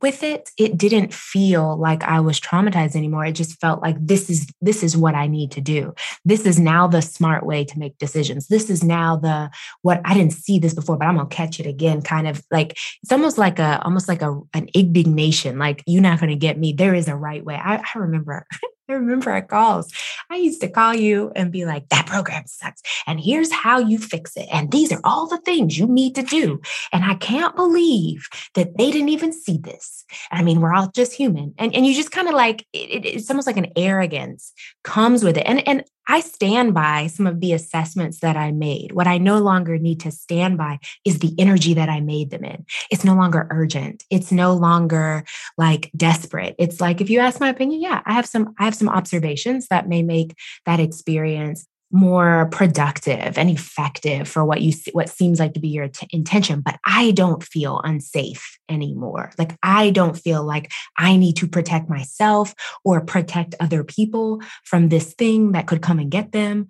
with 0.02 0.24
it, 0.24 0.50
it 0.58 0.76
didn't 0.76 1.14
feel 1.14 1.76
like 1.76 2.02
I 2.02 2.18
was 2.18 2.40
traumatized 2.40 2.96
anymore. 2.96 3.24
It 3.24 3.32
just 3.32 3.60
felt 3.60 3.80
like 3.80 3.96
this 4.00 4.28
is 4.28 4.48
this 4.60 4.82
is 4.82 4.96
what 4.96 5.14
I 5.14 5.28
need 5.28 5.52
to 5.52 5.60
do. 5.60 5.94
This 6.24 6.44
is 6.44 6.58
now 6.58 6.88
the 6.88 7.00
smart 7.00 7.46
way 7.46 7.64
to 7.64 7.78
make 7.78 7.96
decisions. 7.98 8.48
This 8.48 8.68
is 8.68 8.82
now 8.82 9.16
the 9.16 9.50
what 9.82 10.00
I 10.04 10.14
didn't 10.14 10.32
see 10.32 10.58
this 10.58 10.74
before, 10.74 10.96
but 10.96 11.06
I'm 11.06 11.16
gonna 11.16 11.28
catch 11.28 11.60
it 11.60 11.66
again. 11.66 12.02
Kind 12.02 12.26
of 12.26 12.42
like 12.50 12.72
it's 13.02 13.12
almost 13.12 13.38
like 13.38 13.60
a 13.60 13.80
almost 13.84 14.08
like 14.08 14.22
a 14.22 14.40
an 14.52 14.68
indignation. 14.74 15.58
Like 15.58 15.84
you're 15.86 16.02
not 16.02 16.18
gonna 16.18 16.36
get 16.36 16.58
me. 16.58 16.72
There 16.72 16.94
is 16.94 17.06
a 17.06 17.16
right 17.16 17.44
way. 17.44 17.54
I, 17.54 17.76
I 17.76 17.98
remember 17.98 18.44
I 18.88 18.94
remember 18.94 19.30
our 19.30 19.42
calls. 19.42 19.92
I 20.30 20.36
used 20.36 20.60
to 20.62 20.68
call 20.68 20.94
you 20.94 21.30
and 21.36 21.52
be 21.52 21.64
like, 21.64 21.88
that 21.90 22.06
program 22.06 22.44
sucks. 22.46 22.82
And 23.06 23.20
here's 23.20 23.52
how 23.52 23.78
you 23.78 23.98
fix 23.98 24.36
it. 24.36 24.48
And 24.52 24.70
these 24.70 24.92
are 24.92 25.00
all 25.04 25.28
the 25.28 25.38
things 25.38 25.78
you 25.78 25.86
need 25.86 26.14
to 26.16 26.22
do. 26.22 26.60
And 26.92 27.04
I 27.04 27.14
can't 27.14 27.54
believe 27.54 28.26
that 28.54 28.76
they 28.76 28.90
didn't 28.90 29.10
even 29.10 29.32
see 29.32 29.58
this. 29.58 30.04
I 30.30 30.42
mean, 30.42 30.60
we're 30.60 30.74
all 30.74 30.90
just 30.94 31.12
human. 31.12 31.54
And, 31.58 31.74
and 31.74 31.86
you 31.86 31.94
just 31.94 32.10
kind 32.10 32.28
of 32.28 32.34
like, 32.34 32.66
it, 32.72 33.06
it's 33.06 33.30
almost 33.30 33.46
like 33.46 33.56
an 33.56 33.72
arrogance 33.76 34.52
comes 34.82 35.22
with 35.22 35.36
it. 35.36 35.46
And, 35.46 35.66
and 35.66 35.84
I 36.08 36.20
stand 36.20 36.74
by 36.74 37.06
some 37.06 37.26
of 37.26 37.40
the 37.40 37.52
assessments 37.52 38.20
that 38.20 38.36
I 38.36 38.52
made. 38.52 38.92
What 38.92 39.06
I 39.06 39.18
no 39.18 39.38
longer 39.38 39.78
need 39.78 40.00
to 40.00 40.10
stand 40.10 40.58
by 40.58 40.78
is 41.04 41.18
the 41.18 41.34
energy 41.38 41.74
that 41.74 41.88
I 41.88 42.00
made 42.00 42.30
them 42.30 42.44
in. 42.44 42.64
It's 42.90 43.04
no 43.04 43.14
longer 43.14 43.46
urgent. 43.50 44.04
It's 44.10 44.32
no 44.32 44.54
longer 44.54 45.24
like 45.56 45.90
desperate. 45.96 46.54
It's 46.58 46.80
like 46.80 47.00
if 47.00 47.10
you 47.10 47.20
ask 47.20 47.40
my 47.40 47.48
opinion, 47.48 47.80
yeah, 47.80 48.02
I 48.04 48.14
have 48.14 48.26
some 48.26 48.54
I 48.58 48.64
have 48.64 48.74
some 48.74 48.88
observations 48.88 49.68
that 49.68 49.88
may 49.88 50.02
make 50.02 50.36
that 50.66 50.80
experience 50.80 51.66
more 51.92 52.48
productive 52.50 53.36
and 53.36 53.50
effective 53.50 54.26
for 54.26 54.44
what 54.44 54.62
you 54.62 54.72
what 54.92 55.10
seems 55.10 55.38
like 55.38 55.52
to 55.52 55.60
be 55.60 55.68
your 55.68 55.88
t- 55.88 56.08
intention 56.10 56.62
but 56.62 56.78
i 56.86 57.10
don't 57.10 57.44
feel 57.44 57.80
unsafe 57.84 58.58
anymore. 58.68 59.30
Like 59.38 59.56
i 59.62 59.90
don't 59.90 60.16
feel 60.16 60.42
like 60.42 60.72
i 60.96 61.16
need 61.16 61.36
to 61.36 61.46
protect 61.46 61.90
myself 61.90 62.54
or 62.84 63.02
protect 63.02 63.54
other 63.60 63.84
people 63.84 64.40
from 64.64 64.88
this 64.88 65.12
thing 65.14 65.52
that 65.52 65.66
could 65.66 65.82
come 65.82 65.98
and 65.98 66.10
get 66.10 66.32
them. 66.32 66.68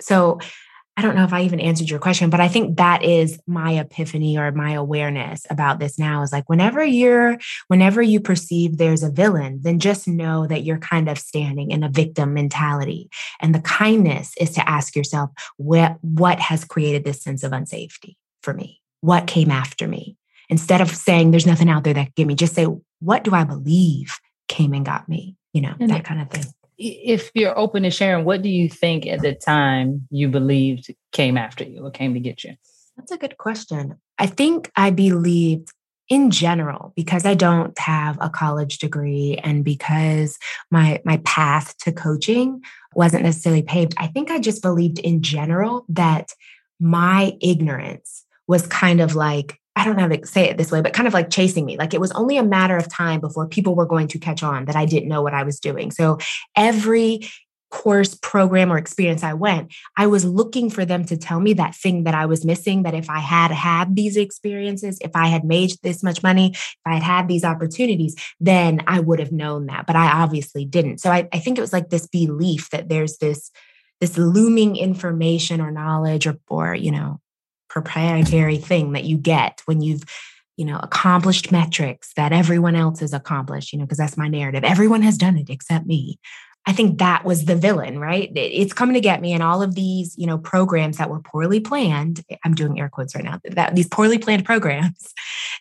So 0.00 0.40
I 0.96 1.02
don't 1.02 1.16
know 1.16 1.24
if 1.24 1.32
I 1.32 1.42
even 1.42 1.58
answered 1.58 1.90
your 1.90 1.98
question, 1.98 2.30
but 2.30 2.40
I 2.40 2.46
think 2.46 2.76
that 2.76 3.02
is 3.02 3.40
my 3.48 3.72
epiphany 3.72 4.38
or 4.38 4.52
my 4.52 4.72
awareness 4.72 5.44
about 5.50 5.80
this 5.80 5.98
now 5.98 6.22
is 6.22 6.30
like 6.30 6.48
whenever 6.48 6.84
you're, 6.84 7.36
whenever 7.66 8.00
you 8.00 8.20
perceive 8.20 8.78
there's 8.78 9.02
a 9.02 9.10
villain, 9.10 9.58
then 9.62 9.80
just 9.80 10.06
know 10.06 10.46
that 10.46 10.62
you're 10.62 10.78
kind 10.78 11.08
of 11.08 11.18
standing 11.18 11.72
in 11.72 11.82
a 11.82 11.88
victim 11.88 12.32
mentality. 12.32 13.10
And 13.40 13.52
the 13.52 13.60
kindness 13.60 14.34
is 14.38 14.50
to 14.52 14.68
ask 14.68 14.94
yourself, 14.94 15.30
what, 15.56 15.96
what 16.02 16.38
has 16.38 16.64
created 16.64 17.04
this 17.04 17.22
sense 17.22 17.42
of 17.42 17.50
unsafety 17.50 18.14
for 18.42 18.54
me? 18.54 18.80
What 19.00 19.26
came 19.26 19.50
after 19.50 19.88
me? 19.88 20.16
Instead 20.48 20.80
of 20.80 20.94
saying 20.94 21.30
there's 21.30 21.46
nothing 21.46 21.68
out 21.68 21.82
there 21.82 21.94
that 21.94 22.04
can 22.04 22.12
get 22.16 22.26
me, 22.28 22.34
just 22.36 22.54
say, 22.54 22.68
what 23.00 23.24
do 23.24 23.34
I 23.34 23.42
believe 23.42 24.16
came 24.46 24.72
and 24.74 24.86
got 24.86 25.08
me? 25.08 25.36
You 25.52 25.62
know, 25.62 25.74
and 25.80 25.90
that 25.90 26.04
kind 26.04 26.20
of 26.20 26.30
thing 26.30 26.44
if 26.84 27.30
you're 27.34 27.58
open 27.58 27.82
to 27.84 27.90
sharing, 27.90 28.24
what 28.24 28.42
do 28.42 28.48
you 28.48 28.68
think 28.68 29.06
at 29.06 29.20
the 29.20 29.34
time 29.34 30.06
you 30.10 30.28
believed 30.28 30.94
came 31.12 31.38
after 31.38 31.64
you 31.64 31.84
or 31.84 31.90
came 31.90 32.14
to 32.14 32.20
get 32.20 32.44
you? 32.44 32.54
That's 32.96 33.12
a 33.12 33.18
good 33.18 33.38
question. 33.38 33.96
I 34.18 34.26
think 34.26 34.70
I 34.76 34.90
believed 34.90 35.68
in 36.08 36.30
general 36.30 36.92
because 36.94 37.24
I 37.24 37.34
don't 37.34 37.76
have 37.78 38.18
a 38.20 38.28
college 38.28 38.78
degree 38.78 39.40
and 39.42 39.64
because 39.64 40.38
my 40.70 41.00
my 41.04 41.16
path 41.24 41.76
to 41.78 41.92
coaching 41.92 42.60
wasn't 42.94 43.24
necessarily 43.24 43.62
paved. 43.62 43.94
I 43.96 44.08
think 44.08 44.30
I 44.30 44.38
just 44.38 44.62
believed 44.62 44.98
in 44.98 45.22
general 45.22 45.86
that 45.88 46.32
my 46.78 47.32
ignorance 47.40 48.24
was 48.46 48.66
kind 48.66 49.00
of 49.00 49.14
like 49.14 49.58
I 49.76 49.84
don't 49.84 49.96
know 49.96 50.02
how 50.02 50.08
to 50.08 50.26
say 50.26 50.48
it 50.48 50.56
this 50.56 50.70
way, 50.70 50.80
but 50.82 50.92
kind 50.92 51.08
of 51.08 51.14
like 51.14 51.30
chasing 51.30 51.64
me. 51.64 51.76
Like 51.76 51.94
it 51.94 52.00
was 52.00 52.12
only 52.12 52.36
a 52.36 52.44
matter 52.44 52.76
of 52.76 52.88
time 52.88 53.20
before 53.20 53.48
people 53.48 53.74
were 53.74 53.86
going 53.86 54.08
to 54.08 54.18
catch 54.18 54.42
on 54.42 54.66
that 54.66 54.76
I 54.76 54.86
didn't 54.86 55.08
know 55.08 55.22
what 55.22 55.34
I 55.34 55.42
was 55.42 55.58
doing. 55.58 55.90
So 55.90 56.18
every 56.56 57.28
course, 57.74 58.14
program, 58.14 58.72
or 58.72 58.78
experience 58.78 59.24
I 59.24 59.32
went, 59.32 59.74
I 59.96 60.06
was 60.06 60.24
looking 60.24 60.70
for 60.70 60.84
them 60.84 61.04
to 61.06 61.16
tell 61.16 61.40
me 61.40 61.54
that 61.54 61.74
thing 61.74 62.04
that 62.04 62.14
I 62.14 62.26
was 62.26 62.44
missing. 62.44 62.84
That 62.84 62.94
if 62.94 63.10
I 63.10 63.18
had 63.18 63.50
had 63.50 63.96
these 63.96 64.16
experiences, 64.16 64.98
if 65.00 65.10
I 65.14 65.26
had 65.26 65.44
made 65.44 65.72
this 65.82 66.02
much 66.02 66.22
money, 66.22 66.52
if 66.52 66.76
I 66.86 66.94
had 66.94 67.02
had 67.02 67.28
these 67.28 67.44
opportunities, 67.44 68.14
then 68.38 68.82
I 68.86 69.00
would 69.00 69.18
have 69.18 69.32
known 69.32 69.66
that. 69.66 69.86
But 69.86 69.96
I 69.96 70.22
obviously 70.22 70.64
didn't. 70.64 70.98
So 70.98 71.10
I, 71.10 71.28
I 71.32 71.40
think 71.40 71.58
it 71.58 71.62
was 71.62 71.72
like 71.72 71.90
this 71.90 72.06
belief 72.06 72.70
that 72.70 72.88
there's 72.88 73.18
this 73.18 73.50
this 74.00 74.16
looming 74.16 74.76
information 74.76 75.60
or 75.60 75.72
knowledge 75.72 76.28
or 76.28 76.38
or 76.48 76.74
you 76.76 76.92
know 76.92 77.20
proprietary 77.74 78.56
thing 78.56 78.92
that 78.92 79.02
you 79.02 79.18
get 79.18 79.60
when 79.64 79.82
you've 79.82 80.04
you 80.56 80.64
know 80.64 80.78
accomplished 80.80 81.50
metrics 81.50 82.12
that 82.14 82.32
everyone 82.32 82.76
else 82.76 83.00
has 83.00 83.12
accomplished 83.12 83.72
you 83.72 83.78
know 83.78 83.84
because 83.84 83.98
that's 83.98 84.16
my 84.16 84.28
narrative. 84.28 84.62
Everyone 84.62 85.02
has 85.02 85.18
done 85.18 85.36
it 85.36 85.50
except 85.50 85.84
me. 85.84 86.20
I 86.66 86.72
think 86.72 86.98
that 86.98 87.24
was 87.24 87.46
the 87.46 87.56
villain 87.56 87.98
right? 87.98 88.30
It's 88.36 88.72
coming 88.72 88.94
to 88.94 89.00
get 89.00 89.20
me 89.20 89.32
and 89.32 89.42
all 89.42 89.60
of 89.60 89.74
these 89.74 90.16
you 90.16 90.28
know 90.28 90.38
programs 90.38 90.98
that 90.98 91.10
were 91.10 91.18
poorly 91.20 91.58
planned 91.58 92.24
i'm 92.44 92.54
doing 92.54 92.78
air 92.78 92.88
quotes 92.88 93.16
right 93.16 93.24
now 93.24 93.40
that 93.44 93.74
these 93.74 93.88
poorly 93.88 94.18
planned 94.18 94.44
programs 94.52 95.12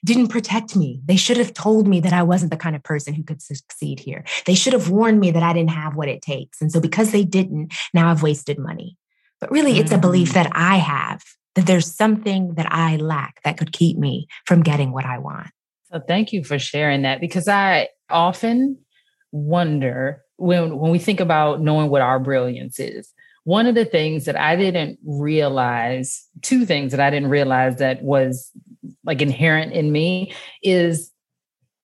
didn't 0.06 0.28
protect 0.28 0.76
me. 0.76 1.02
They 1.06 1.16
should 1.16 1.38
have 1.38 1.54
told 1.56 1.88
me 1.88 2.00
that 2.02 2.14
i 2.14 2.22
wasn't 2.22 2.52
the 2.52 2.64
kind 2.66 2.76
of 2.76 2.84
person 2.84 3.16
who 3.16 3.24
could 3.24 3.42
succeed 3.42 4.00
here. 4.00 4.24
They 4.46 4.54
should 4.54 4.74
have 4.74 4.92
warned 4.92 5.20
me 5.20 5.32
that 5.32 5.42
i 5.42 5.52
didn't 5.52 5.72
have 5.82 5.96
what 5.96 6.10
it 6.10 6.22
takes 6.22 6.62
and 6.62 6.72
so 6.72 6.80
because 6.80 7.12
they 7.12 7.24
didn't 7.24 7.74
now 7.92 8.12
i've 8.12 8.22
wasted 8.22 8.60
money. 8.60 8.98
But 9.42 9.50
really 9.50 9.80
it's 9.80 9.92
a 9.92 9.98
belief 9.98 10.30
mm. 10.30 10.36
that 10.36 10.52
i 10.54 10.78
have 10.78 11.24
that 11.56 11.66
there's 11.66 11.94
something 11.94 12.56
that 12.56 12.68
I 12.72 12.98
lack 12.98 13.42
that 13.44 13.58
could 13.58 13.72
keep 13.72 13.98
me 13.98 14.28
from 14.46 14.64
getting 14.64 14.92
what 14.92 15.06
I 15.06 15.20
want. 15.20 15.48
So 15.92 16.00
thank 16.00 16.34
you 16.34 16.44
for 16.44 16.58
sharing 16.58 17.04
that 17.04 17.22
because 17.22 17.48
I 17.48 17.90
often 18.10 18.80
wonder 19.32 20.24
when 20.38 20.78
when 20.78 20.92
we 20.92 21.00
think 21.00 21.20
about 21.20 21.62
knowing 21.62 21.90
what 21.90 22.02
our 22.02 22.20
brilliance 22.20 22.80
is. 22.80 23.14
One 23.46 23.68
of 23.68 23.76
the 23.76 23.86
things 23.86 24.26
that 24.26 24.40
I 24.40 24.56
didn't 24.56 25.00
realize, 25.06 26.26
two 26.42 26.66
things 26.66 26.92
that 26.92 27.02
I 27.02 27.10
didn't 27.10 27.30
realize 27.30 27.78
that 27.78 28.02
was 28.02 28.52
like 29.04 29.22
inherent 29.22 29.74
in 29.74 29.92
me 29.92 30.34
is 30.64 31.12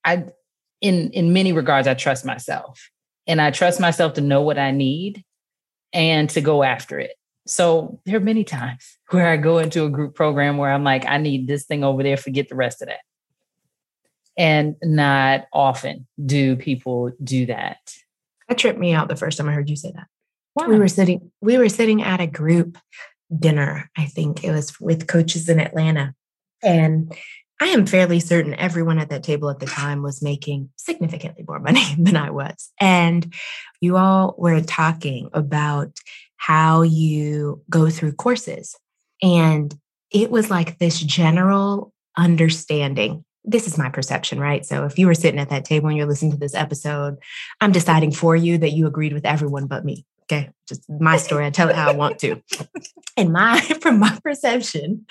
I 0.06 0.26
in 0.82 1.12
in 1.12 1.34
many 1.34 1.54
regards 1.54 1.88
I 1.88 1.94
trust 1.94 2.26
myself. 2.26 2.90
And 3.28 3.40
I 3.40 3.52
trust 3.52 3.80
myself 3.80 4.14
to 4.14 4.22
know 4.22 4.42
what 4.42 4.58
I 4.58 4.72
need 4.72 5.24
and 5.94 6.30
to 6.32 6.42
go 6.42 6.64
after 6.64 7.00
it. 7.00 7.12
So 7.50 8.00
there 8.06 8.18
are 8.18 8.22
many 8.22 8.44
times 8.44 8.98
where 9.10 9.28
I 9.28 9.38
go 9.38 9.58
into 9.58 9.84
a 9.84 9.90
group 9.90 10.14
program 10.14 10.58
where 10.58 10.72
I'm 10.72 10.84
like, 10.84 11.06
I 11.08 11.18
need 11.18 11.48
this 11.48 11.66
thing 11.66 11.84
over 11.84 12.04
there, 12.04 12.16
forget 12.16 12.48
the 12.48 12.56
rest 12.56 12.82
of 12.82 12.90
that. 12.90 13.00
And 14.38 14.76
not 14.84 15.48
often 15.52 16.08
do 16.24 16.56
people 16.56 17.12
do 17.24 17.48
that. 17.48 17.78
That 18.48 18.58
tripped 18.58 18.80
me 18.80 18.94
out 18.94 19.08
the 19.08 19.16
first 19.16 19.38
time 19.38 19.50
I 19.50 19.54
heard 19.54 19.70
you 19.70 19.76
say 19.76 19.92
that. 19.96 20.08
Wow. 20.56 20.68
We 20.68 20.78
were 20.78 20.88
sitting, 20.88 21.32
we 21.42 21.58
were 21.58 21.70
sitting 21.70 22.04
at 22.04 22.22
a 22.22 22.28
group 22.28 22.78
dinner, 23.38 23.90
I 23.98 24.06
think 24.06 24.44
it 24.44 24.52
was 24.52 24.80
with 24.80 25.08
coaches 25.08 25.50
in 25.50 25.60
Atlanta. 25.60 26.14
And 26.64 27.16
I 27.62 27.68
am 27.68 27.86
fairly 27.86 28.20
certain 28.20 28.54
everyone 28.54 29.00
at 29.00 29.10
that 29.10 29.24
table 29.24 29.50
at 29.50 29.60
the 29.60 29.66
time 29.66 30.02
was 30.02 30.22
making 30.22 30.70
significantly 30.78 31.44
more 31.48 31.60
money 31.60 31.84
than 31.98 32.16
I 32.16 32.30
was. 32.30 32.72
And 32.80 33.34
you 33.82 33.98
all 33.98 34.36
were 34.38 34.62
talking 34.62 35.30
about 35.34 35.98
how 36.40 36.82
you 36.82 37.62
go 37.70 37.90
through 37.90 38.14
courses. 38.14 38.76
And 39.22 39.78
it 40.10 40.32
was 40.32 40.50
like 40.50 40.80
this 40.80 41.00
general 41.00 41.94
understanding. 42.18 43.24
This 43.44 43.68
is 43.68 43.78
my 43.78 43.90
perception, 43.90 44.40
right? 44.40 44.66
So 44.66 44.86
if 44.86 44.98
you 44.98 45.06
were 45.06 45.14
sitting 45.14 45.40
at 45.40 45.50
that 45.50 45.66
table 45.66 45.90
and 45.90 45.98
you're 45.98 46.08
listening 46.08 46.32
to 46.32 46.38
this 46.38 46.56
episode, 46.56 47.18
I'm 47.62 47.74
deciding 47.74 48.14
for 48.14 48.36
you 48.36 48.58
that 48.60 48.72
you 48.72 48.88
agreed 48.88 49.14
with 49.14 49.26
everyone 49.26 49.68
but 49.68 49.86
me. 49.86 50.06
Okay. 50.24 50.50
Just 50.68 50.90
my 50.90 51.18
story. 51.18 51.46
I 51.46 51.50
tell 51.50 51.70
it 51.70 51.76
how 51.76 51.90
I 51.90 51.96
want 51.96 52.20
to. 52.20 52.42
And 53.18 53.34
my, 53.34 53.60
from 53.82 54.00
my 54.00 54.18
perception, 54.24 55.08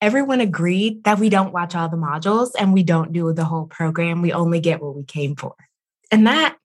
everyone 0.00 0.40
agreed 0.40 1.04
that 1.04 1.18
we 1.18 1.30
don't 1.30 1.54
watch 1.54 1.74
all 1.74 1.88
the 1.88 1.96
modules 1.96 2.50
and 2.58 2.74
we 2.74 2.82
don't 2.82 3.12
do 3.12 3.32
the 3.32 3.44
whole 3.44 3.66
program. 3.66 4.20
We 4.20 4.32
only 4.32 4.60
get 4.60 4.82
what 4.82 4.94
we 4.94 5.04
came 5.04 5.36
for. 5.36 5.54
And 6.10 6.26
that 6.26 6.56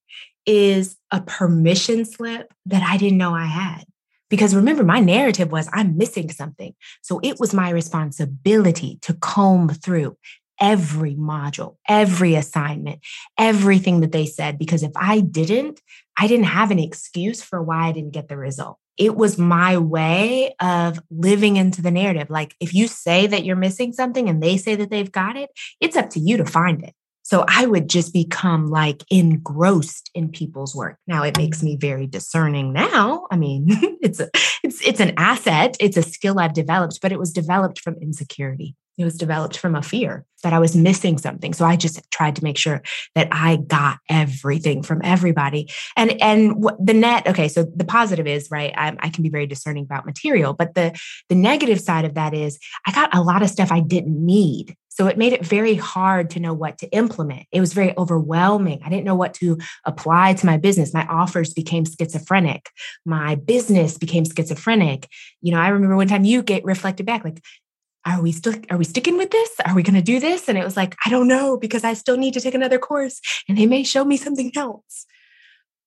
is 0.46 0.96
a 1.12 1.22
permission 1.22 2.06
slip 2.06 2.54
that 2.66 2.84
I 2.84 2.98
didn't 2.98 3.18
know 3.18 3.34
I 3.34 3.46
had. 3.46 3.86
Because 4.30 4.56
remember, 4.56 4.84
my 4.84 5.00
narrative 5.00 5.52
was 5.52 5.70
I'm 5.72 5.98
missing 5.98 6.32
something. 6.32 6.74
So 7.02 7.20
it 7.24 7.40
was 7.40 7.54
my 7.54 7.70
responsibility 7.70 8.98
to 9.04 9.14
comb 9.14 9.70
through 9.70 10.18
every 10.60 11.16
module, 11.16 11.76
every 11.88 12.36
assignment, 12.36 13.02
everything 13.38 14.02
that 14.02 14.12
they 14.12 14.26
said. 14.26 14.58
Because 14.58 14.84
if 14.84 14.92
I 14.96 15.20
didn't, 15.20 15.82
I 16.18 16.28
didn't 16.28 16.46
have 16.46 16.72
an 16.72 16.80
excuse 16.80 17.42
for 17.42 17.62
why 17.62 17.88
I 17.88 17.92
didn't 17.92 18.14
get 18.14 18.28
the 18.28 18.38
result. 18.38 18.78
It 18.98 19.16
was 19.16 19.38
my 19.38 19.78
way 19.78 20.56
of 20.62 21.00
living 21.12 21.58
into 21.58 21.82
the 21.82 21.92
narrative. 21.92 22.30
Like 22.30 22.56
if 22.60 22.74
you 22.74 22.88
say 22.88 23.28
that 23.28 23.44
you're 23.44 23.58
missing 23.58 23.92
something 23.92 24.30
and 24.30 24.42
they 24.42 24.58
say 24.58 24.76
that 24.76 24.90
they've 24.90 25.12
got 25.12 25.36
it, 25.36 25.50
it's 25.82 25.98
up 25.98 26.10
to 26.12 26.20
you 26.20 26.38
to 26.38 26.46
find 26.46 26.84
it. 26.84 26.94
So 27.26 27.44
I 27.48 27.66
would 27.66 27.90
just 27.90 28.14
become 28.14 28.68
like 28.68 29.04
engrossed 29.10 30.12
in 30.14 30.30
people's 30.30 30.76
work. 30.76 31.00
Now 31.08 31.24
it 31.24 31.38
makes 31.38 31.64
me 31.64 31.76
very 31.76 32.06
discerning 32.06 32.72
now. 32.72 33.26
I 33.32 33.36
mean, 33.36 33.66
it's 34.02 34.20
a, 34.20 34.30
it's 34.64 34.80
it's 34.88 35.00
an 35.00 35.16
asset, 35.18 35.76
it's 35.80 35.98
a 35.98 36.04
skill 36.04 36.40
I've 36.40 36.54
developed, 36.54 37.00
but 37.02 37.12
it 37.12 37.18
was 37.18 37.34
developed 37.34 37.80
from 37.80 37.96
insecurity. 37.96 38.76
It 39.00 39.04
was 39.04 39.18
developed 39.18 39.58
from 39.58 39.76
a 39.76 39.82
fear 39.82 40.24
that 40.44 40.54
I 40.54 40.60
was 40.60 40.76
missing 40.76 41.18
something. 41.18 41.54
So 41.54 41.66
I 41.66 41.76
just 41.76 42.00
tried 42.12 42.36
to 42.36 42.44
make 42.44 42.58
sure 42.58 42.84
that 43.16 43.28
I 43.32 43.58
got 43.58 43.98
everything 44.08 44.84
from 44.84 45.02
everybody. 45.04 45.68
And 45.98 46.22
and 46.22 46.64
the 46.80 46.94
net, 46.94 47.28
okay, 47.28 47.48
so 47.48 47.64
the 47.76 47.86
positive 47.86 48.28
is 48.28 48.50
right. 48.52 48.72
I, 48.78 48.96
I 49.00 49.10
can 49.10 49.24
be 49.24 49.30
very 49.30 49.48
discerning 49.48 49.86
about 49.86 50.06
material, 50.06 50.54
but 50.54 50.76
the 50.76 50.96
the 51.30 51.36
negative 51.36 51.82
side 51.82 52.06
of 52.06 52.14
that 52.14 52.36
is 52.36 52.60
I 52.86 52.92
got 52.92 53.16
a 53.16 53.22
lot 53.24 53.42
of 53.42 53.50
stuff 53.50 53.72
I 53.72 53.80
didn't 53.80 54.24
need 54.24 54.76
So 54.96 55.08
it 55.08 55.18
made 55.18 55.34
it 55.34 55.46
very 55.46 55.76
hard 55.76 56.30
to 56.32 56.40
know 56.40 56.54
what 56.54 56.78
to 56.78 56.90
implement. 56.92 57.48
It 57.52 57.60
was 57.60 57.74
very 57.74 57.94
overwhelming. 57.98 58.82
I 58.84 58.90
didn't 58.90 59.04
know 59.04 59.16
what 59.16 59.34
to 59.36 59.58
apply 59.84 60.36
to 60.36 60.46
my 60.46 60.56
business. 60.56 60.94
My 60.94 61.06
offers 61.08 61.54
became 61.54 61.84
schizophrenic. 61.84 62.70
My 63.06 63.36
business 63.36 63.98
became 63.98 64.24
schizophrenic. 64.24 65.10
You 65.42 65.52
know, 65.52 65.60
I 65.60 65.68
remember 65.68 65.98
one 65.98 66.08
time 66.08 66.24
you 66.24 66.42
get 66.42 66.64
reflected 66.64 67.06
back 67.06 67.26
like, 67.26 67.42
are 68.06 68.22
we 68.22 68.32
still 68.32 68.54
are 68.70 68.78
we 68.78 68.86
sticking 68.86 69.18
with 69.18 69.32
this 69.32 69.50
are 69.66 69.74
we 69.74 69.82
going 69.82 69.96
to 69.96 70.02
do 70.02 70.20
this 70.20 70.48
and 70.48 70.60
it 70.60 70.64
was 70.64 70.78
like 70.78 70.96
i 71.08 71.10
don't 71.10 71.28
know 71.28 71.58
because 71.58 71.84
i 71.84 71.94
still 71.94 72.18
need 72.18 72.36
to 72.36 72.40
take 72.40 72.54
another 72.54 72.78
course 72.78 73.20
and 73.50 73.58
they 73.58 73.66
may 73.66 73.84
show 73.84 74.06
me 74.06 74.16
something 74.16 74.52
else 74.56 75.08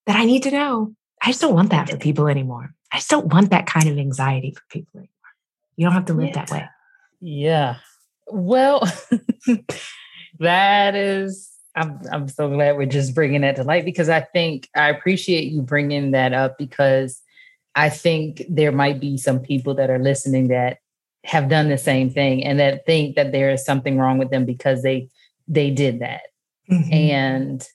that 0.04 0.16
i 0.16 0.24
need 0.24 0.42
to 0.42 0.50
know 0.50 0.92
i 1.22 1.28
just 1.28 1.40
don't 1.40 1.54
want 1.54 1.70
that 1.70 1.88
for 1.88 1.96
people 1.96 2.26
anymore 2.26 2.74
i 2.92 2.96
just 2.96 3.08
don't 3.08 3.32
want 3.32 3.50
that 3.50 3.66
kind 3.66 3.88
of 3.88 3.96
anxiety 3.96 4.50
for 4.50 4.62
people 4.68 4.98
anymore 4.98 5.08
you 5.76 5.86
don't 5.86 5.94
have 5.94 6.06
to 6.06 6.12
live 6.12 6.30
yeah. 6.30 6.34
that 6.34 6.50
way 6.50 6.68
yeah 7.20 7.76
well 8.30 8.82
that 10.38 10.94
is 10.94 11.50
I'm, 11.74 12.00
I'm 12.10 12.28
so 12.28 12.48
glad 12.48 12.76
we're 12.76 12.86
just 12.86 13.14
bringing 13.14 13.42
that 13.42 13.56
to 13.56 13.64
light 13.64 13.84
because 13.84 14.08
i 14.08 14.20
think 14.20 14.68
i 14.74 14.88
appreciate 14.88 15.52
you 15.52 15.62
bringing 15.62 16.12
that 16.12 16.32
up 16.32 16.58
because 16.58 17.20
i 17.74 17.88
think 17.88 18.42
there 18.48 18.72
might 18.72 19.00
be 19.00 19.16
some 19.16 19.40
people 19.40 19.74
that 19.74 19.90
are 19.90 19.98
listening 19.98 20.48
that 20.48 20.78
have 21.24 21.48
done 21.48 21.68
the 21.68 21.78
same 21.78 22.10
thing 22.10 22.44
and 22.44 22.58
that 22.58 22.86
think 22.86 23.16
that 23.16 23.32
there 23.32 23.50
is 23.50 23.64
something 23.64 23.98
wrong 23.98 24.18
with 24.18 24.30
them 24.30 24.44
because 24.44 24.82
they 24.82 25.08
they 25.46 25.70
did 25.70 26.00
that. 26.00 26.22
Mm-hmm. 26.70 26.92
And 26.92 27.68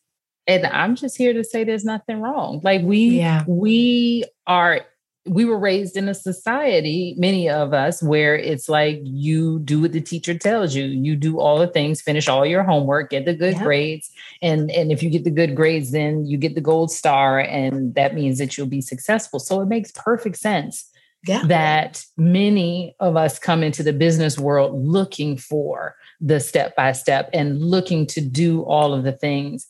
and 0.45 0.65
I'm 0.67 0.95
just 0.95 1.17
here 1.17 1.33
to 1.33 1.43
say 1.43 1.63
there's 1.63 1.85
nothing 1.85 2.21
wrong. 2.21 2.61
Like 2.63 2.81
we 2.81 3.19
yeah. 3.19 3.43
we 3.47 4.25
are 4.47 4.81
we 5.25 5.45
were 5.45 5.57
raised 5.57 5.95
in 5.95 6.09
a 6.09 6.13
society, 6.13 7.15
many 7.17 7.49
of 7.49 7.73
us, 7.73 8.03
where 8.03 8.35
it's 8.35 8.67
like 8.67 8.99
you 9.03 9.59
do 9.59 9.79
what 9.79 9.93
the 9.93 10.01
teacher 10.01 10.37
tells 10.37 10.75
you. 10.75 10.83
You 10.83 11.15
do 11.15 11.39
all 11.39 11.59
the 11.59 11.67
things, 11.67 12.01
finish 12.01 12.27
all 12.27 12.45
your 12.45 12.63
homework, 12.63 13.11
get 13.11 13.25
the 13.25 13.33
good 13.33 13.57
grades. 13.57 14.11
And, 14.41 14.69
and 14.71 14.91
if 14.91 15.01
you 15.01 15.09
get 15.09 15.23
the 15.23 15.31
good 15.31 15.55
grades, 15.55 15.91
then 15.91 16.25
you 16.25 16.37
get 16.37 16.55
the 16.55 16.61
gold 16.61 16.91
star. 16.91 17.39
And 17.39 17.95
that 17.95 18.15
means 18.15 18.37
that 18.39 18.57
you'll 18.57 18.67
be 18.67 18.81
successful. 18.81 19.39
So 19.39 19.61
it 19.61 19.67
makes 19.67 19.91
perfect 19.91 20.37
sense 20.37 20.89
yeah. 21.25 21.43
that 21.45 22.03
many 22.17 22.93
of 22.99 23.15
us 23.15 23.39
come 23.39 23.63
into 23.63 23.81
the 23.81 23.93
business 23.93 24.37
world 24.37 24.73
looking 24.85 25.37
for 25.37 25.95
the 26.19 26.41
step 26.41 26.75
by 26.75 26.91
step 26.91 27.29
and 27.31 27.61
looking 27.61 28.05
to 28.07 28.19
do 28.19 28.63
all 28.63 28.93
of 28.93 29.03
the 29.03 29.13
things. 29.13 29.67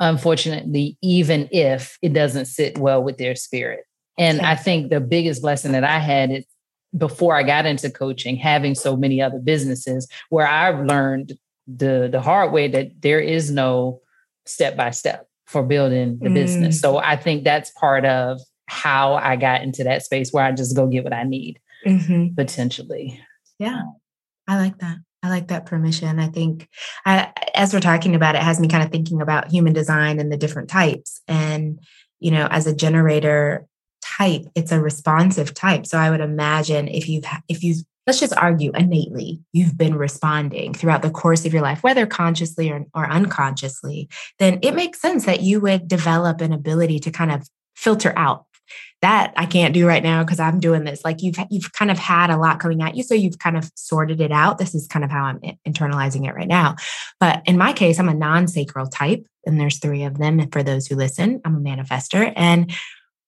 Unfortunately, 0.00 0.98
even 1.00 1.48
if 1.52 1.96
it 2.02 2.12
doesn't 2.12 2.46
sit 2.46 2.76
well 2.76 3.02
with 3.04 3.18
their 3.18 3.36
spirit. 3.36 3.86
And 4.18 4.40
I 4.40 4.54
think 4.54 4.90
the 4.90 5.00
biggest 5.00 5.42
lesson 5.42 5.72
that 5.72 5.84
I 5.84 5.98
had 5.98 6.30
is 6.30 6.44
before 6.96 7.34
I 7.34 7.42
got 7.42 7.66
into 7.66 7.90
coaching, 7.90 8.36
having 8.36 8.74
so 8.74 8.96
many 8.96 9.20
other 9.20 9.38
businesses 9.38 10.08
where 10.30 10.46
I've 10.46 10.86
learned 10.86 11.32
the 11.66 12.08
the 12.10 12.20
hard 12.20 12.52
way 12.52 12.68
that 12.68 13.00
there 13.00 13.20
is 13.20 13.50
no 13.50 14.00
step 14.46 14.76
by 14.76 14.90
step 14.90 15.28
for 15.46 15.62
building 15.62 16.18
the 16.20 16.28
mm. 16.28 16.34
business. 16.34 16.80
So 16.80 16.98
I 16.98 17.16
think 17.16 17.44
that's 17.44 17.70
part 17.70 18.04
of 18.04 18.40
how 18.66 19.14
I 19.14 19.36
got 19.36 19.62
into 19.62 19.84
that 19.84 20.02
space 20.02 20.32
where 20.32 20.44
I 20.44 20.52
just 20.52 20.76
go 20.76 20.86
get 20.86 21.04
what 21.04 21.12
I 21.12 21.24
need 21.24 21.60
mm-hmm. 21.86 22.34
potentially. 22.34 23.20
Yeah, 23.58 23.82
I 24.46 24.58
like 24.58 24.78
that. 24.78 24.98
I 25.22 25.30
like 25.30 25.48
that 25.48 25.64
permission. 25.64 26.18
I 26.18 26.28
think 26.28 26.68
I, 27.06 27.32
as 27.54 27.72
we're 27.72 27.80
talking 27.80 28.14
about 28.14 28.34
it, 28.34 28.42
has 28.42 28.60
me 28.60 28.68
kind 28.68 28.84
of 28.84 28.90
thinking 28.90 29.22
about 29.22 29.50
human 29.50 29.72
design 29.72 30.20
and 30.20 30.30
the 30.30 30.36
different 30.36 30.68
types. 30.68 31.22
And, 31.26 31.80
you 32.20 32.30
know, 32.30 32.46
as 32.50 32.66
a 32.66 32.74
generator 32.74 33.66
type, 34.18 34.42
it's 34.54 34.72
a 34.72 34.80
responsive 34.80 35.54
type. 35.54 35.86
So 35.86 35.98
I 35.98 36.10
would 36.10 36.20
imagine 36.20 36.88
if 36.88 37.08
you've, 37.08 37.24
if 37.48 37.62
you've, 37.62 37.78
let's 38.06 38.20
just 38.20 38.36
argue 38.36 38.70
innately, 38.74 39.40
you've 39.52 39.78
been 39.78 39.94
responding 39.94 40.74
throughout 40.74 41.02
the 41.02 41.10
course 41.10 41.44
of 41.44 41.52
your 41.52 41.62
life, 41.62 41.82
whether 41.82 42.06
consciously 42.06 42.70
or, 42.70 42.84
or 42.94 43.10
unconsciously, 43.10 44.08
then 44.38 44.58
it 44.62 44.74
makes 44.74 45.00
sense 45.00 45.24
that 45.26 45.40
you 45.40 45.60
would 45.60 45.88
develop 45.88 46.40
an 46.40 46.52
ability 46.52 46.98
to 47.00 47.10
kind 47.10 47.32
of 47.32 47.48
filter 47.74 48.12
out 48.16 48.46
that 49.02 49.34
I 49.36 49.44
can't 49.44 49.74
do 49.74 49.86
right 49.86 50.02
now 50.02 50.24
because 50.24 50.40
I'm 50.40 50.60
doing 50.60 50.84
this. 50.84 51.04
Like 51.04 51.20
you've 51.20 51.36
you've 51.50 51.70
kind 51.72 51.90
of 51.90 51.98
had 51.98 52.30
a 52.30 52.38
lot 52.38 52.58
coming 52.58 52.80
at 52.80 52.96
you, 52.96 53.02
so 53.02 53.14
you've 53.14 53.38
kind 53.38 53.54
of 53.54 53.70
sorted 53.74 54.18
it 54.18 54.32
out. 54.32 54.56
This 54.56 54.74
is 54.74 54.86
kind 54.86 55.04
of 55.04 55.10
how 55.10 55.24
I'm 55.24 55.40
internalizing 55.68 56.26
it 56.26 56.34
right 56.34 56.48
now. 56.48 56.76
But 57.20 57.42
in 57.44 57.58
my 57.58 57.74
case, 57.74 57.98
I'm 57.98 58.08
a 58.08 58.14
non-sacral 58.14 58.86
type, 58.86 59.26
and 59.44 59.60
there's 59.60 59.78
three 59.78 60.04
of 60.04 60.16
them. 60.16 60.40
And 60.40 60.50
for 60.50 60.62
those 60.62 60.86
who 60.86 60.96
listen, 60.96 61.42
I'm 61.44 61.56
a 61.56 61.60
manifester, 61.60 62.32
and 62.34 62.72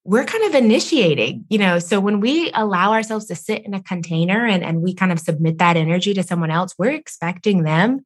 we're 0.07 0.25
kind 0.25 0.45
of 0.45 0.55
initiating, 0.55 1.45
you 1.49 1.57
know. 1.57 1.79
So 1.79 1.99
when 1.99 2.21
we 2.21 2.49
allow 2.53 2.93
ourselves 2.93 3.25
to 3.25 3.35
sit 3.35 3.65
in 3.65 3.73
a 3.73 3.83
container 3.83 4.45
and, 4.45 4.63
and 4.63 4.81
we 4.81 4.93
kind 4.93 5.11
of 5.11 5.19
submit 5.19 5.57
that 5.57 5.77
energy 5.77 6.13
to 6.13 6.23
someone 6.23 6.49
else, 6.49 6.73
we're 6.79 6.91
expecting 6.91 7.63
them 7.63 8.05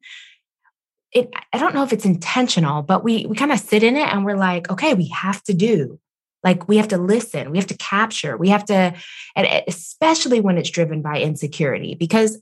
it, 1.12 1.30
I 1.52 1.58
don't 1.58 1.74
know 1.74 1.82
if 1.82 1.92
it's 1.92 2.04
intentional, 2.04 2.82
but 2.82 3.04
we 3.04 3.26
we 3.26 3.36
kind 3.36 3.52
of 3.52 3.60
sit 3.60 3.82
in 3.82 3.96
it 3.96 4.08
and 4.08 4.24
we're 4.24 4.36
like, 4.36 4.70
okay, 4.70 4.94
we 4.94 5.08
have 5.08 5.42
to 5.44 5.54
do. 5.54 6.00
Like 6.42 6.68
we 6.68 6.78
have 6.78 6.88
to 6.88 6.98
listen, 6.98 7.50
we 7.50 7.58
have 7.58 7.68
to 7.68 7.76
capture, 7.76 8.36
we 8.36 8.48
have 8.48 8.64
to, 8.64 8.94
and 9.36 9.62
especially 9.68 10.40
when 10.40 10.58
it's 10.58 10.70
driven 10.70 11.00
by 11.00 11.20
insecurity, 11.20 11.94
because 11.94 12.40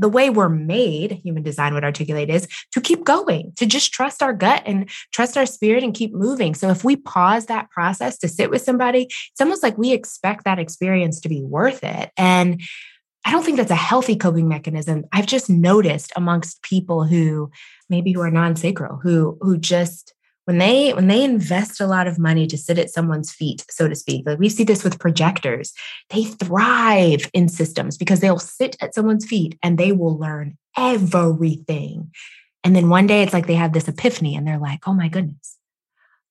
the 0.00 0.08
way 0.08 0.30
we're 0.30 0.48
made, 0.48 1.12
human 1.12 1.42
design 1.42 1.74
would 1.74 1.84
articulate, 1.84 2.30
is 2.30 2.48
to 2.72 2.80
keep 2.80 3.04
going, 3.04 3.52
to 3.56 3.66
just 3.66 3.92
trust 3.92 4.22
our 4.22 4.32
gut 4.32 4.62
and 4.66 4.88
trust 5.12 5.36
our 5.36 5.46
spirit 5.46 5.84
and 5.84 5.94
keep 5.94 6.12
moving. 6.12 6.54
So 6.54 6.70
if 6.70 6.84
we 6.84 6.96
pause 6.96 7.46
that 7.46 7.70
process 7.70 8.18
to 8.18 8.28
sit 8.28 8.50
with 8.50 8.62
somebody, 8.62 9.04
it's 9.04 9.40
almost 9.40 9.62
like 9.62 9.76
we 9.78 9.92
expect 9.92 10.44
that 10.44 10.58
experience 10.58 11.20
to 11.20 11.28
be 11.28 11.42
worth 11.42 11.84
it. 11.84 12.10
And 12.16 12.60
I 13.24 13.32
don't 13.32 13.44
think 13.44 13.58
that's 13.58 13.70
a 13.70 13.74
healthy 13.74 14.16
coping 14.16 14.48
mechanism. 14.48 15.04
I've 15.12 15.26
just 15.26 15.50
noticed 15.50 16.12
amongst 16.16 16.62
people 16.62 17.04
who 17.04 17.50
maybe 17.90 18.12
who 18.12 18.22
are 18.22 18.30
non-sacral, 18.30 18.96
who 18.96 19.36
who 19.42 19.58
just 19.58 20.14
when 20.50 20.58
they 20.58 20.92
when 20.92 21.06
they 21.06 21.22
invest 21.22 21.80
a 21.80 21.86
lot 21.86 22.08
of 22.08 22.18
money 22.18 22.44
to 22.44 22.58
sit 22.58 22.76
at 22.76 22.90
someone's 22.90 23.30
feet 23.30 23.64
so 23.70 23.86
to 23.86 23.94
speak 23.94 24.26
like 24.26 24.36
we 24.36 24.48
see 24.48 24.64
this 24.64 24.82
with 24.82 24.98
projectors 24.98 25.72
they 26.08 26.24
thrive 26.24 27.30
in 27.32 27.48
systems 27.48 27.96
because 27.96 28.18
they'll 28.18 28.40
sit 28.40 28.76
at 28.80 28.92
someone's 28.92 29.24
feet 29.24 29.56
and 29.62 29.78
they 29.78 29.92
will 29.92 30.18
learn 30.18 30.58
everything. 30.76 32.10
And 32.64 32.74
then 32.74 32.88
one 32.88 33.06
day 33.06 33.22
it's 33.22 33.32
like 33.32 33.46
they 33.46 33.54
have 33.54 33.72
this 33.72 33.86
epiphany 33.86 34.34
and 34.34 34.44
they're 34.44 34.58
like 34.58 34.88
oh 34.88 34.92
my 34.92 35.06
goodness 35.06 35.56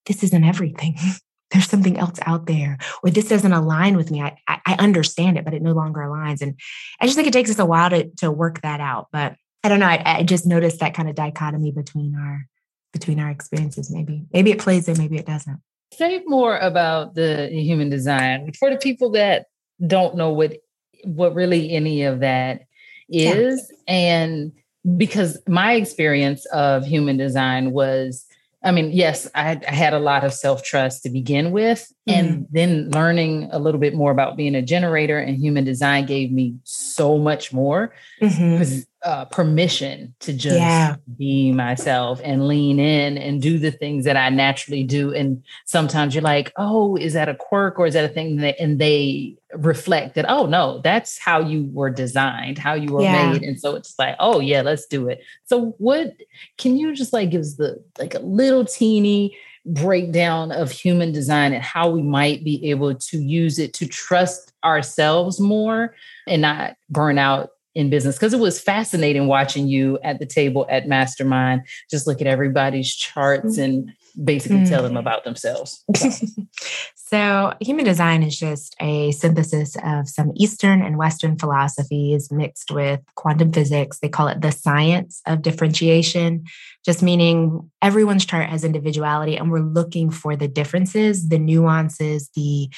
this 0.04 0.22
isn't 0.22 0.44
everything. 0.44 0.96
There's 1.50 1.68
something 1.68 1.98
else 1.98 2.18
out 2.26 2.46
there 2.46 2.76
or 3.02 3.08
this 3.08 3.28
doesn't 3.28 3.52
align 3.52 3.96
with 3.96 4.10
me. 4.10 4.20
I, 4.20 4.36
I, 4.46 4.60
I 4.66 4.76
understand 4.78 5.38
it 5.38 5.46
but 5.46 5.54
it 5.54 5.62
no 5.62 5.72
longer 5.72 6.00
aligns. 6.00 6.42
And 6.42 6.60
i 7.00 7.06
just 7.06 7.16
think 7.16 7.26
it 7.26 7.32
takes 7.32 7.50
us 7.50 7.58
a 7.58 7.64
while 7.64 7.88
to, 7.88 8.10
to 8.18 8.30
work 8.30 8.60
that 8.60 8.80
out 8.80 9.08
but 9.12 9.34
i 9.64 9.70
don't 9.70 9.80
know 9.80 9.86
I, 9.86 10.02
I 10.04 10.22
just 10.24 10.44
noticed 10.44 10.80
that 10.80 10.92
kind 10.92 11.08
of 11.08 11.14
dichotomy 11.14 11.72
between 11.72 12.14
our 12.14 12.46
between 12.92 13.20
our 13.20 13.30
experiences 13.30 13.90
maybe 13.90 14.24
maybe 14.32 14.50
it 14.50 14.58
plays 14.58 14.86
there 14.86 14.96
maybe 14.96 15.16
it 15.16 15.26
doesn't 15.26 15.60
say 15.92 16.22
more 16.26 16.56
about 16.58 17.14
the 17.14 17.48
human 17.48 17.90
design 17.90 18.52
for 18.58 18.70
the 18.70 18.76
people 18.76 19.10
that 19.10 19.46
don't 19.86 20.16
know 20.16 20.30
what 20.30 20.56
what 21.04 21.34
really 21.34 21.72
any 21.72 22.02
of 22.02 22.20
that 22.20 22.62
is 23.08 23.72
yeah. 23.86 23.94
and 23.94 24.52
because 24.96 25.38
my 25.48 25.74
experience 25.74 26.44
of 26.46 26.84
human 26.84 27.16
design 27.16 27.72
was 27.72 28.26
I 28.62 28.72
mean, 28.72 28.92
yes, 28.92 29.26
I, 29.34 29.58
I 29.66 29.72
had 29.72 29.94
a 29.94 29.98
lot 29.98 30.22
of 30.22 30.34
self 30.34 30.62
trust 30.62 31.02
to 31.04 31.10
begin 31.10 31.50
with. 31.50 31.90
Mm-hmm. 32.08 32.18
And 32.18 32.46
then 32.50 32.90
learning 32.90 33.48
a 33.52 33.58
little 33.58 33.80
bit 33.80 33.94
more 33.94 34.10
about 34.10 34.36
being 34.36 34.54
a 34.54 34.62
generator 34.62 35.18
and 35.18 35.36
human 35.36 35.64
design 35.64 36.06
gave 36.06 36.32
me 36.32 36.56
so 36.64 37.18
much 37.18 37.52
more. 37.52 37.94
Mm-hmm 38.22 38.80
uh, 39.02 39.24
permission 39.26 40.14
to 40.20 40.32
just 40.32 40.58
yeah. 40.58 40.96
be 41.16 41.52
myself 41.52 42.20
and 42.22 42.46
lean 42.46 42.78
in 42.78 43.16
and 43.16 43.40
do 43.40 43.58
the 43.58 43.70
things 43.70 44.04
that 44.04 44.16
I 44.16 44.28
naturally 44.28 44.82
do. 44.82 45.14
And 45.14 45.42
sometimes 45.64 46.14
you're 46.14 46.22
like, 46.22 46.52
oh, 46.56 46.96
is 46.96 47.14
that 47.14 47.28
a 47.28 47.34
quirk 47.34 47.78
or 47.78 47.86
is 47.86 47.94
that 47.94 48.04
a 48.04 48.12
thing? 48.12 48.36
That, 48.36 48.60
and 48.60 48.78
they 48.78 49.36
reflect 49.54 50.16
that, 50.16 50.26
oh, 50.28 50.44
no, 50.44 50.80
that's 50.84 51.18
how 51.18 51.40
you 51.40 51.70
were 51.72 51.88
designed, 51.88 52.58
how 52.58 52.74
you 52.74 52.92
were 52.92 53.02
yeah. 53.02 53.32
made. 53.32 53.42
And 53.42 53.58
so 53.58 53.74
it's 53.74 53.98
like, 53.98 54.16
oh, 54.18 54.38
yeah, 54.38 54.60
let's 54.60 54.86
do 54.86 55.08
it. 55.08 55.22
So, 55.44 55.74
what 55.78 56.14
can 56.58 56.76
you 56.76 56.94
just 56.94 57.12
like 57.12 57.30
give 57.30 57.40
us 57.40 57.54
the 57.54 57.82
like 57.98 58.14
a 58.14 58.20
little 58.20 58.66
teeny 58.66 59.36
breakdown 59.74 60.52
of 60.52 60.70
human 60.70 61.12
design 61.12 61.52
and 61.52 61.62
how 61.62 61.88
we 61.88 62.02
might 62.02 62.44
be 62.44 62.70
able 62.70 62.94
to 62.94 63.18
use 63.18 63.58
it 63.58 63.72
to 63.74 63.86
trust 63.86 64.52
ourselves 64.64 65.40
more 65.40 65.94
and 66.26 66.42
not 66.42 66.76
burn 66.88 67.18
out 67.18 67.50
in 67.74 67.88
business 67.88 68.16
because 68.16 68.34
it 68.34 68.40
was 68.40 68.60
fascinating 68.60 69.28
watching 69.28 69.68
you 69.68 69.98
at 70.02 70.18
the 70.18 70.26
table 70.26 70.66
at 70.68 70.88
Mastermind, 70.88 71.62
just 71.88 72.06
look 72.06 72.20
at 72.20 72.26
everybody's 72.26 72.92
charts 72.94 73.58
mm. 73.58 73.64
and 73.64 73.92
basically 74.22 74.58
mm. 74.58 74.68
tell 74.68 74.82
them 74.82 74.96
about 74.96 75.24
themselves. 75.24 75.84
so, 76.94 77.54
human 77.60 77.84
design 77.84 78.22
is 78.22 78.38
just 78.38 78.74
a 78.80 79.12
synthesis 79.12 79.76
of 79.84 80.08
some 80.08 80.32
Eastern 80.36 80.82
and 80.82 80.96
Western 80.96 81.38
philosophies 81.38 82.30
mixed 82.30 82.70
with 82.70 83.00
quantum 83.14 83.52
physics. 83.52 83.98
They 83.98 84.08
call 84.08 84.28
it 84.28 84.40
the 84.40 84.52
science 84.52 85.22
of 85.26 85.42
differentiation, 85.42 86.44
just 86.84 87.02
meaning 87.02 87.70
everyone's 87.82 88.26
chart 88.26 88.48
has 88.48 88.64
individuality, 88.64 89.36
and 89.36 89.50
we're 89.50 89.60
looking 89.60 90.10
for 90.10 90.36
the 90.36 90.48
differences, 90.48 91.28
the 91.28 91.38
nuances, 91.38 92.30
the 92.34 92.68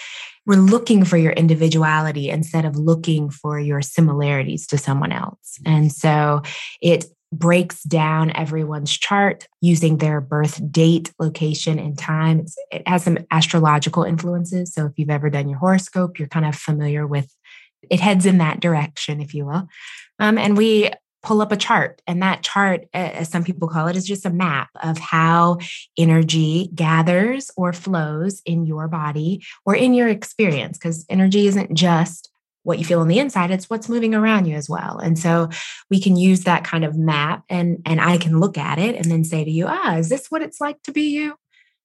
we're 0.47 0.57
looking 0.57 1.05
for 1.05 1.17
your 1.17 1.33
individuality 1.33 2.29
instead 2.29 2.65
of 2.65 2.77
looking 2.77 3.31
for 3.31 3.61
your 3.61 3.81
similarities 3.81 4.67
to 4.69 4.79
someone 4.79 5.13
else. 5.13 5.59
And 5.65 5.93
so 5.93 6.43
it 6.81 7.05
breaks 7.33 7.83
down 7.83 8.31
everyone's 8.37 8.93
chart 8.93 9.49
using 9.61 9.99
their 9.99 10.21
birth 10.21 10.61
date, 10.71 11.13
location, 11.19 11.79
and 11.79 11.99
time. 11.99 12.41
It's, 12.41 12.57
it 12.71 12.87
has 12.87 13.03
some 13.05 13.19
astrological 13.31 14.05
influences. 14.05 14.75
So 14.75 14.87
if 14.87 14.93
you've 14.97 15.11
ever 15.11 15.31
done 15.31 15.49
your 15.49 15.59
horoscope, 15.59 16.19
you're 16.19 16.29
kind 16.29 16.47
of 16.47 16.55
familiar 16.55 17.07
with 17.07 17.35
it 17.91 18.01
heads 18.01 18.27
in 18.27 18.39
that 18.39 18.61
direction, 18.61 19.21
if 19.21 19.35
you 19.35 19.47
will. 19.47 19.67
Um, 20.19 20.39
and 20.39 20.57
we 20.57 20.91
pull 21.23 21.41
up 21.41 21.53
a 21.53 21.57
chart. 21.57 22.03
And 22.07 22.21
that 22.21 22.43
chart, 22.43 22.85
as 22.93 23.29
some 23.29 23.45
people 23.45 23.69
call 23.69 23.87
it, 23.87 23.95
is 23.95 24.07
just 24.07 24.27
a 24.27 24.31
map 24.31 24.71
of 24.83 24.99
how 24.99 25.59
energy 25.97 26.69
gathers 26.75 27.51
or 27.57 27.73
flows 27.73 28.43
in 28.45 28.67
your 28.67 28.89
body 28.89 29.45
or 29.65 29.77
in 29.77 29.95
your 29.95 30.09
experience, 30.09 30.79
because 30.79 31.07
energy 31.09 31.47
isn't 31.47 31.75
just 31.75 32.32
what 32.65 32.79
you 32.79 32.85
feel 32.85 33.01
on 33.01 33.09
the 33.09 33.19
inside 33.19 33.51
it's 33.51 33.69
what's 33.69 33.89
moving 33.89 34.15
around 34.15 34.47
you 34.47 34.57
as 34.57 34.69
well. 34.69 34.99
And 34.99 35.19
so 35.19 35.49
we 35.91 36.01
can 36.01 36.17
use 36.17 36.45
that 36.45 36.65
kind 36.65 36.85
of 36.85 36.97
map 36.97 37.45
and 37.49 37.83
and 37.87 38.01
i 38.01 38.17
can 38.17 38.41
look 38.41 38.57
at 38.57 38.79
it 38.79 38.95
and 38.97 39.07
then 39.07 39.25
say 39.25 39.45
to 39.45 39.51
you 39.51 39.67
ah 39.67 39.97
is 39.97 40.09
this 40.09 40.31
what 40.31 40.43
it's 40.43 40.61
like 40.61 40.83
to 40.83 40.93
be 40.93 41.11
you? 41.11 41.35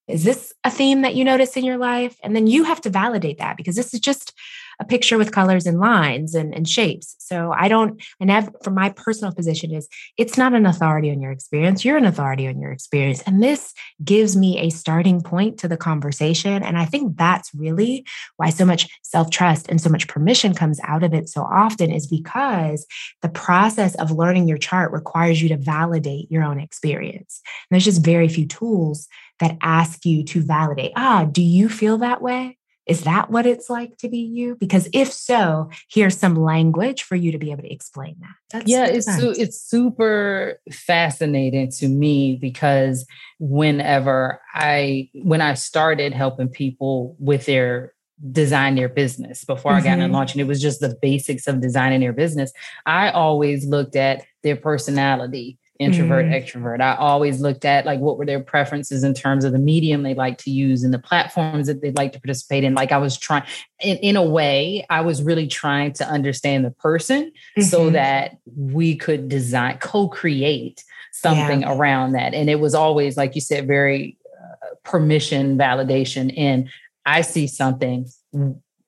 Is 0.07 0.23
this 0.23 0.53
a 0.63 0.71
theme 0.71 1.01
that 1.01 1.15
you 1.15 1.25
notice 1.25 1.57
in 1.57 1.65
your 1.65 1.77
life? 1.77 2.17
And 2.23 2.33
then 2.35 2.47
you 2.47 2.63
have 2.63 2.79
to 2.81 2.89
validate 2.89 3.39
that 3.39 3.57
because 3.57 3.75
this 3.75 3.93
is 3.93 3.99
just 3.99 4.33
a 4.79 4.85
picture 4.85 5.17
with 5.17 5.31
colors 5.31 5.65
and 5.65 5.79
lines 5.79 6.35
and, 6.35 6.53
and 6.53 6.67
shapes. 6.67 7.15
So 7.19 7.51
I 7.51 7.67
don't, 7.67 8.01
and 8.19 8.29
have, 8.29 8.53
from 8.63 8.75
my 8.75 8.89
personal 8.89 9.33
position 9.33 9.73
is 9.73 9.87
it's 10.17 10.37
not 10.37 10.53
an 10.53 10.65
authority 10.65 11.11
on 11.11 11.21
your 11.21 11.31
experience. 11.31 11.83
You're 11.83 11.97
an 11.97 12.05
authority 12.05 12.47
on 12.47 12.59
your 12.59 12.71
experience. 12.71 13.21
And 13.25 13.41
this 13.41 13.73
gives 14.03 14.35
me 14.35 14.59
a 14.59 14.69
starting 14.69 15.21
point 15.21 15.59
to 15.59 15.67
the 15.67 15.77
conversation. 15.77 16.63
And 16.63 16.77
I 16.77 16.85
think 16.85 17.17
that's 17.17 17.53
really 17.55 18.05
why 18.37 18.49
so 18.49 18.65
much 18.65 18.87
self 19.03 19.29
trust 19.29 19.67
and 19.67 19.81
so 19.81 19.89
much 19.89 20.07
permission 20.07 20.53
comes 20.53 20.79
out 20.83 21.03
of 21.03 21.13
it 21.13 21.29
so 21.29 21.41
often 21.41 21.91
is 21.91 22.07
because 22.07 22.85
the 23.21 23.29
process 23.29 23.95
of 23.95 24.11
learning 24.11 24.47
your 24.47 24.57
chart 24.57 24.91
requires 24.91 25.41
you 25.41 25.49
to 25.49 25.57
validate 25.57 26.31
your 26.31 26.43
own 26.43 26.59
experience. 26.59 27.41
And 27.69 27.75
there's 27.75 27.85
just 27.85 28.05
very 28.05 28.27
few 28.27 28.45
tools 28.45 29.07
that 29.39 29.57
ask 29.61 30.05
you 30.05 30.23
to 30.23 30.41
validate 30.41 30.91
ah, 30.95 31.25
do 31.25 31.41
you 31.41 31.69
feel 31.69 31.99
that 31.99 32.21
way? 32.21 32.57
Is 32.87 33.03
that 33.03 33.29
what 33.29 33.45
it's 33.45 33.69
like 33.69 33.97
to 33.97 34.09
be 34.09 34.19
you? 34.19 34.55
Because 34.55 34.87
if 34.93 35.11
so, 35.11 35.69
here's 35.89 36.17
some 36.17 36.35
language 36.35 37.03
for 37.03 37.15
you 37.15 37.31
to 37.31 37.37
be 37.37 37.51
able 37.51 37.63
to 37.63 37.71
explain 37.71 38.15
that. 38.21 38.35
That's 38.51 38.69
yeah, 38.69 38.85
it's 38.85 39.05
su- 39.05 39.35
it's 39.37 39.59
super 39.59 40.59
fascinating 40.71 41.69
to 41.71 41.87
me 41.87 42.37
because 42.39 43.05
whenever 43.39 44.39
I 44.53 45.09
when 45.13 45.41
I 45.41 45.55
started 45.55 46.13
helping 46.13 46.47
people 46.47 47.15
with 47.19 47.45
their 47.45 47.93
design 48.31 48.75
their 48.75 48.89
business 48.89 49.43
before 49.43 49.73
mm-hmm. 49.73 49.81
I 49.81 49.83
got 49.83 49.99
in 49.99 50.05
mm-hmm. 50.05 50.13
launching, 50.13 50.41
it 50.41 50.47
was 50.47 50.61
just 50.61 50.79
the 50.79 50.97
basics 51.01 51.45
of 51.47 51.61
designing 51.61 51.99
their 51.99 52.13
business. 52.13 52.51
I 52.85 53.09
always 53.09 53.65
looked 53.65 53.95
at 53.95 54.23
their 54.43 54.55
personality 54.55 55.59
introvert 55.79 56.25
mm. 56.25 56.31
extrovert 56.31 56.81
i 56.81 56.95
always 56.95 57.39
looked 57.39 57.65
at 57.65 57.85
like 57.85 57.99
what 57.99 58.17
were 58.17 58.25
their 58.25 58.39
preferences 58.39 59.03
in 59.03 59.13
terms 59.13 59.43
of 59.43 59.51
the 59.51 59.59
medium 59.59 60.03
they 60.03 60.13
like 60.13 60.37
to 60.37 60.51
use 60.51 60.83
and 60.83 60.93
the 60.93 60.99
platforms 60.99 61.67
that 61.67 61.81
they'd 61.81 61.97
like 61.97 62.13
to 62.13 62.19
participate 62.19 62.63
in 62.63 62.73
like 62.73 62.91
i 62.91 62.97
was 62.97 63.17
trying 63.17 63.43
in, 63.79 63.97
in 63.97 64.15
a 64.15 64.23
way 64.23 64.85
i 64.89 65.01
was 65.01 65.21
really 65.21 65.47
trying 65.47 65.93
to 65.93 66.05
understand 66.07 66.65
the 66.65 66.71
person 66.71 67.25
mm-hmm. 67.25 67.61
so 67.61 67.89
that 67.89 68.37
we 68.55 68.95
could 68.95 69.29
design 69.29 69.77
co-create 69.79 70.83
something 71.11 71.61
yeah. 71.61 71.75
around 71.75 72.13
that 72.13 72.33
and 72.33 72.49
it 72.49 72.59
was 72.59 72.73
always 72.73 73.17
like 73.17 73.35
you 73.35 73.41
said 73.41 73.67
very 73.67 74.17
uh, 74.41 74.67
permission 74.83 75.57
validation 75.57 76.33
and 76.37 76.69
i 77.05 77.21
see 77.21 77.47
something 77.47 78.07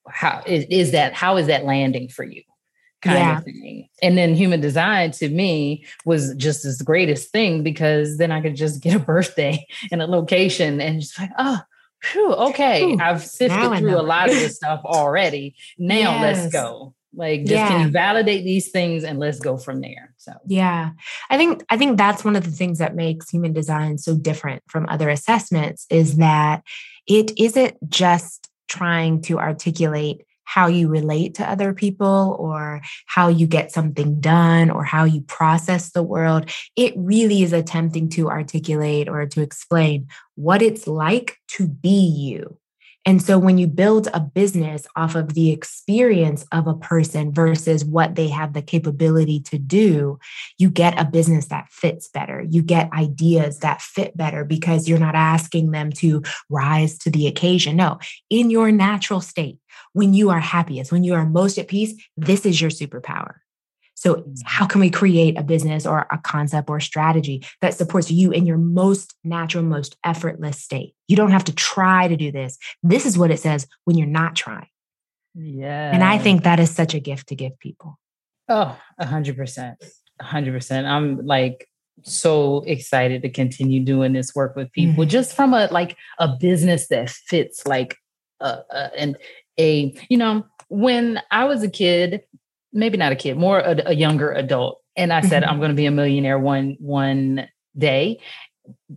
how 0.10 0.41
is, 0.45 0.65
is 0.69 0.91
that 0.91 1.13
how 1.13 1.38
is 1.38 1.47
that 1.47 1.65
landing 1.65 2.08
for 2.08 2.23
you 2.23 2.41
kind 3.02 3.18
yeah. 3.18 3.38
of 3.38 3.44
thing. 3.44 3.90
And 4.02 4.18
then 4.18 4.36
human 4.36 4.62
design 4.62 5.12
to 5.12 5.30
me 5.30 5.86
was 6.06 6.34
just 6.36 6.64
this 6.64 6.82
greatest 6.82 7.32
thing 7.32 7.64
because 7.64 8.18
then 8.18 8.32
I 8.32 8.42
could 8.42 8.56
just 8.56 8.82
get 8.82 8.96
a 8.96 9.00
birthday 9.00 9.66
and 9.92 10.02
a 10.02 10.08
location 10.08 10.82
and 10.82 11.02
just 11.02 11.20
like, 11.20 11.32
oh, 11.38 11.60
whew, 12.12 12.34
okay, 12.34 12.98
I've 13.00 13.24
sifted 13.24 13.78
through 13.80 14.00
a 14.00 14.02
lot 14.02 14.30
of 14.30 14.36
this 14.36 14.56
stuff 14.58 14.82
already. 14.86 15.56
Now 15.78 15.96
yes. 15.96 16.22
let's 16.22 16.54
go. 16.54 16.94
Like 17.16 17.42
just 17.42 17.52
yeah. 17.52 17.68
can 17.70 17.88
you 17.88 17.92
validate 17.92 18.44
these 18.44 18.70
things 18.70 19.04
and 19.04 19.20
let's 19.20 19.40
go 19.40 19.58
from 19.58 19.82
there. 19.82 20.14
So 20.18 20.34
yeah. 20.46 20.92
I 21.30 21.38
think 21.38 21.64
I 21.70 21.78
think 21.78 21.98
that's 21.98 22.24
one 22.24 22.36
of 22.36 22.44
the 22.44 22.52
things 22.52 22.78
that 22.78 22.96
makes 22.96 23.30
human 23.30 23.52
design 23.52 23.98
so 23.98 24.16
different 24.16 24.62
from 24.68 24.86
other 24.90 25.10
assessments 25.10 25.88
is 25.90 26.18
that 26.18 26.62
it 27.08 27.32
isn't 27.40 27.78
just 27.90 28.48
trying 28.68 29.22
to 29.24 29.40
articulate 29.40 30.24
how 30.50 30.66
you 30.66 30.88
relate 30.88 31.36
to 31.36 31.48
other 31.48 31.76
people 31.76 32.36
or 32.40 32.82
how 33.06 33.28
you 33.28 33.46
get 33.46 33.72
something 33.72 34.20
done 34.20 34.72
or 34.72 34.84
how 34.84 35.04
you 35.04 35.22
process 35.22 35.92
the 35.92 36.02
world. 36.02 36.50
It 36.76 36.92
really 36.98 37.44
is 37.44 37.54
attempting 37.54 38.10
to 38.10 38.32
articulate 38.32 39.08
or 39.08 39.28
to 39.28 39.42
explain 39.42 40.08
what 40.34 40.64
it's 40.64 40.88
like 40.88 41.38
to 41.50 41.68
be 41.68 41.90
you. 41.90 42.58
And 43.06 43.22
so 43.22 43.40
when 43.40 43.58
you 43.58 43.68
build 43.68 44.08
a 44.14 44.20
business 44.20 44.86
off 44.96 45.16
of 45.16 45.34
the 45.34 45.52
experience 45.52 46.46
of 46.52 46.68
a 46.68 46.76
person 46.76 47.34
versus 47.34 47.86
what 47.86 48.16
they 48.16 48.28
have 48.28 48.54
the 48.54 48.62
capability 48.62 49.40
to 49.42 49.58
do, 49.58 50.20
you 50.58 50.70
get 50.70 51.00
a 51.00 51.06
business 51.06 51.48
that 51.48 51.70
fits 51.70 52.10
better. 52.10 52.46
You 52.48 52.62
get 52.62 52.92
ideas 52.92 53.60
that 53.60 53.82
fit 53.82 54.16
better 54.18 54.44
because 54.44 54.88
you're 54.88 55.00
not 55.00 55.16
asking 55.16 55.72
them 55.72 55.92
to 55.94 56.24
rise 56.50 56.98
to 57.00 57.10
the 57.10 57.28
occasion. 57.28 57.78
No, 57.78 58.00
in 58.30 58.50
your 58.50 58.72
natural 58.72 59.22
state, 59.22 59.58
when 59.94 60.14
you 60.14 60.30
are 60.30 60.40
happiest, 60.40 60.92
when 60.92 61.04
you 61.04 61.14
are 61.14 61.26
most 61.26 61.58
at 61.58 61.68
peace, 61.68 61.94
this 62.18 62.46
is 62.46 62.60
your 62.60 62.70
superpower. 62.70 63.36
So, 64.00 64.16
mm. 64.16 64.38
how 64.46 64.66
can 64.66 64.80
we 64.80 64.90
create 64.90 65.38
a 65.38 65.44
business 65.44 65.86
or 65.86 66.08
a 66.10 66.18
concept 66.20 66.70
or 66.70 66.80
strategy 66.80 67.44
that 67.62 67.74
supports 67.74 68.10
you 68.10 68.32
in 68.32 68.46
your 68.46 68.58
most 68.58 69.14
natural, 69.26 69.62
most 69.62 69.98
effortless 70.06 70.58
state? 70.58 70.96
You 71.10 71.18
don't 71.18 71.32
have 71.32 71.44
to 71.46 71.54
try 71.54 72.08
to 72.08 72.16
do 72.16 72.32
this. 72.32 72.58
This 72.82 73.06
is 73.06 73.18
what 73.18 73.30
it 73.30 73.42
says 73.42 73.68
when 73.84 73.98
you're 73.98 74.08
not 74.08 74.38
trying. 74.38 74.70
Yeah. 75.36 75.92
And 75.94 76.02
I 76.02 76.18
think 76.18 76.44
that 76.44 76.62
is 76.62 76.72
such 76.72 76.94
a 76.94 77.00
gift 77.02 77.28
to 77.28 77.36
give 77.36 77.60
people. 77.60 78.00
Oh, 78.48 78.80
a 78.98 79.06
hundred 79.06 79.36
percent. 79.36 79.84
A 80.22 80.24
hundred 80.24 80.54
percent. 80.54 80.88
I'm 80.88 81.26
like 81.26 81.68
so 82.04 82.64
excited 82.66 83.22
to 83.24 83.30
continue 83.30 83.84
doing 83.84 84.14
this 84.14 84.34
work 84.34 84.56
with 84.56 84.72
people 84.72 85.04
mm-hmm. 85.04 85.10
just 85.10 85.36
from 85.36 85.54
a 85.54 85.68
like 85.72 85.98
a 86.20 86.30
business 86.40 86.88
that 86.88 87.10
fits 87.10 87.68
like 87.68 87.98
uh, 88.40 88.62
uh 88.72 88.88
and 88.98 89.18
a, 89.60 89.94
you 90.10 90.16
know, 90.16 90.46
when 90.70 91.22
I 91.32 91.44
was 91.44 91.64
a 91.64 91.70
kid, 91.70 92.22
maybe 92.74 92.98
not 92.98 93.12
a 93.12 93.16
kid, 93.16 93.38
more 93.38 93.60
a, 93.60 93.82
a 93.88 93.94
younger 93.94 94.32
adult, 94.32 94.82
and 94.96 95.14
I 95.14 95.22
said, 95.22 95.44
mm-hmm. 95.44 95.52
I'm 95.52 95.60
going 95.60 95.70
to 95.70 95.76
be 95.76 95.86
a 95.86 95.92
millionaire 95.92 96.40
one 96.40 96.76
one 96.80 97.48
day. 97.78 98.20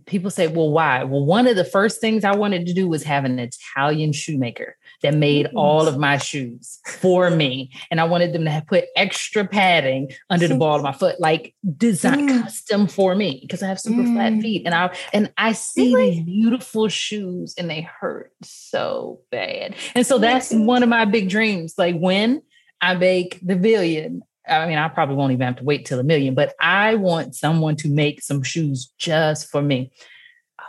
People 0.05 0.29
say, 0.29 0.47
well, 0.47 0.69
why? 0.69 1.03
Well, 1.03 1.25
one 1.25 1.47
of 1.47 1.55
the 1.55 1.65
first 1.65 1.99
things 1.99 2.23
I 2.23 2.35
wanted 2.35 2.67
to 2.67 2.73
do 2.73 2.87
was 2.87 3.03
have 3.03 3.25
an 3.25 3.39
Italian 3.39 4.11
shoemaker 4.11 4.75
that 5.01 5.15
made 5.15 5.47
all 5.55 5.87
of 5.87 5.97
my 5.97 6.17
shoes 6.17 6.79
for 6.85 7.29
me. 7.29 7.71
And 7.89 7.99
I 7.99 8.03
wanted 8.03 8.33
them 8.33 8.45
to 8.45 8.51
have 8.51 8.67
put 8.67 8.85
extra 8.95 9.45
padding 9.45 10.11
under 10.29 10.47
the 10.47 10.55
ball 10.55 10.75
of 10.75 10.83
my 10.83 10.91
foot, 10.91 11.19
like 11.19 11.55
design 11.77 12.29
mm. 12.29 12.41
custom 12.43 12.87
for 12.87 13.15
me 13.15 13.39
because 13.41 13.63
I 13.63 13.67
have 13.67 13.79
super 13.79 14.01
mm. 14.01 14.13
flat 14.13 14.41
feet. 14.41 14.63
And 14.65 14.75
I 14.75 14.95
and 15.11 15.31
I 15.37 15.53
see 15.53 15.93
really? 15.93 16.11
these 16.11 16.23
beautiful 16.23 16.87
shoes 16.87 17.55
and 17.57 17.69
they 17.69 17.81
hurt 17.81 18.31
so 18.43 19.21
bad. 19.31 19.75
And 19.95 20.05
so 20.05 20.19
that's 20.19 20.51
one 20.51 20.83
of 20.83 20.89
my 20.89 21.05
big 21.05 21.29
dreams. 21.29 21.75
Like 21.77 21.97
when 21.97 22.41
I 22.83 22.95
make 22.95 23.39
the 23.41 23.55
billion, 23.55 24.23
I 24.45 24.67
mean, 24.67 24.77
I 24.77 24.89
probably 24.89 25.15
won't 25.15 25.31
even 25.31 25.47
have 25.47 25.55
to 25.55 25.63
wait 25.63 25.85
till 25.85 26.01
a 26.01 26.03
million, 26.03 26.35
but 26.35 26.53
I 26.59 26.95
want 26.95 27.33
someone 27.33 27.77
to 27.77 27.87
make 27.87 28.21
some 28.21 28.43
shoes 28.43 28.91
just 28.97 29.49
for 29.49 29.61
me. 29.61 29.93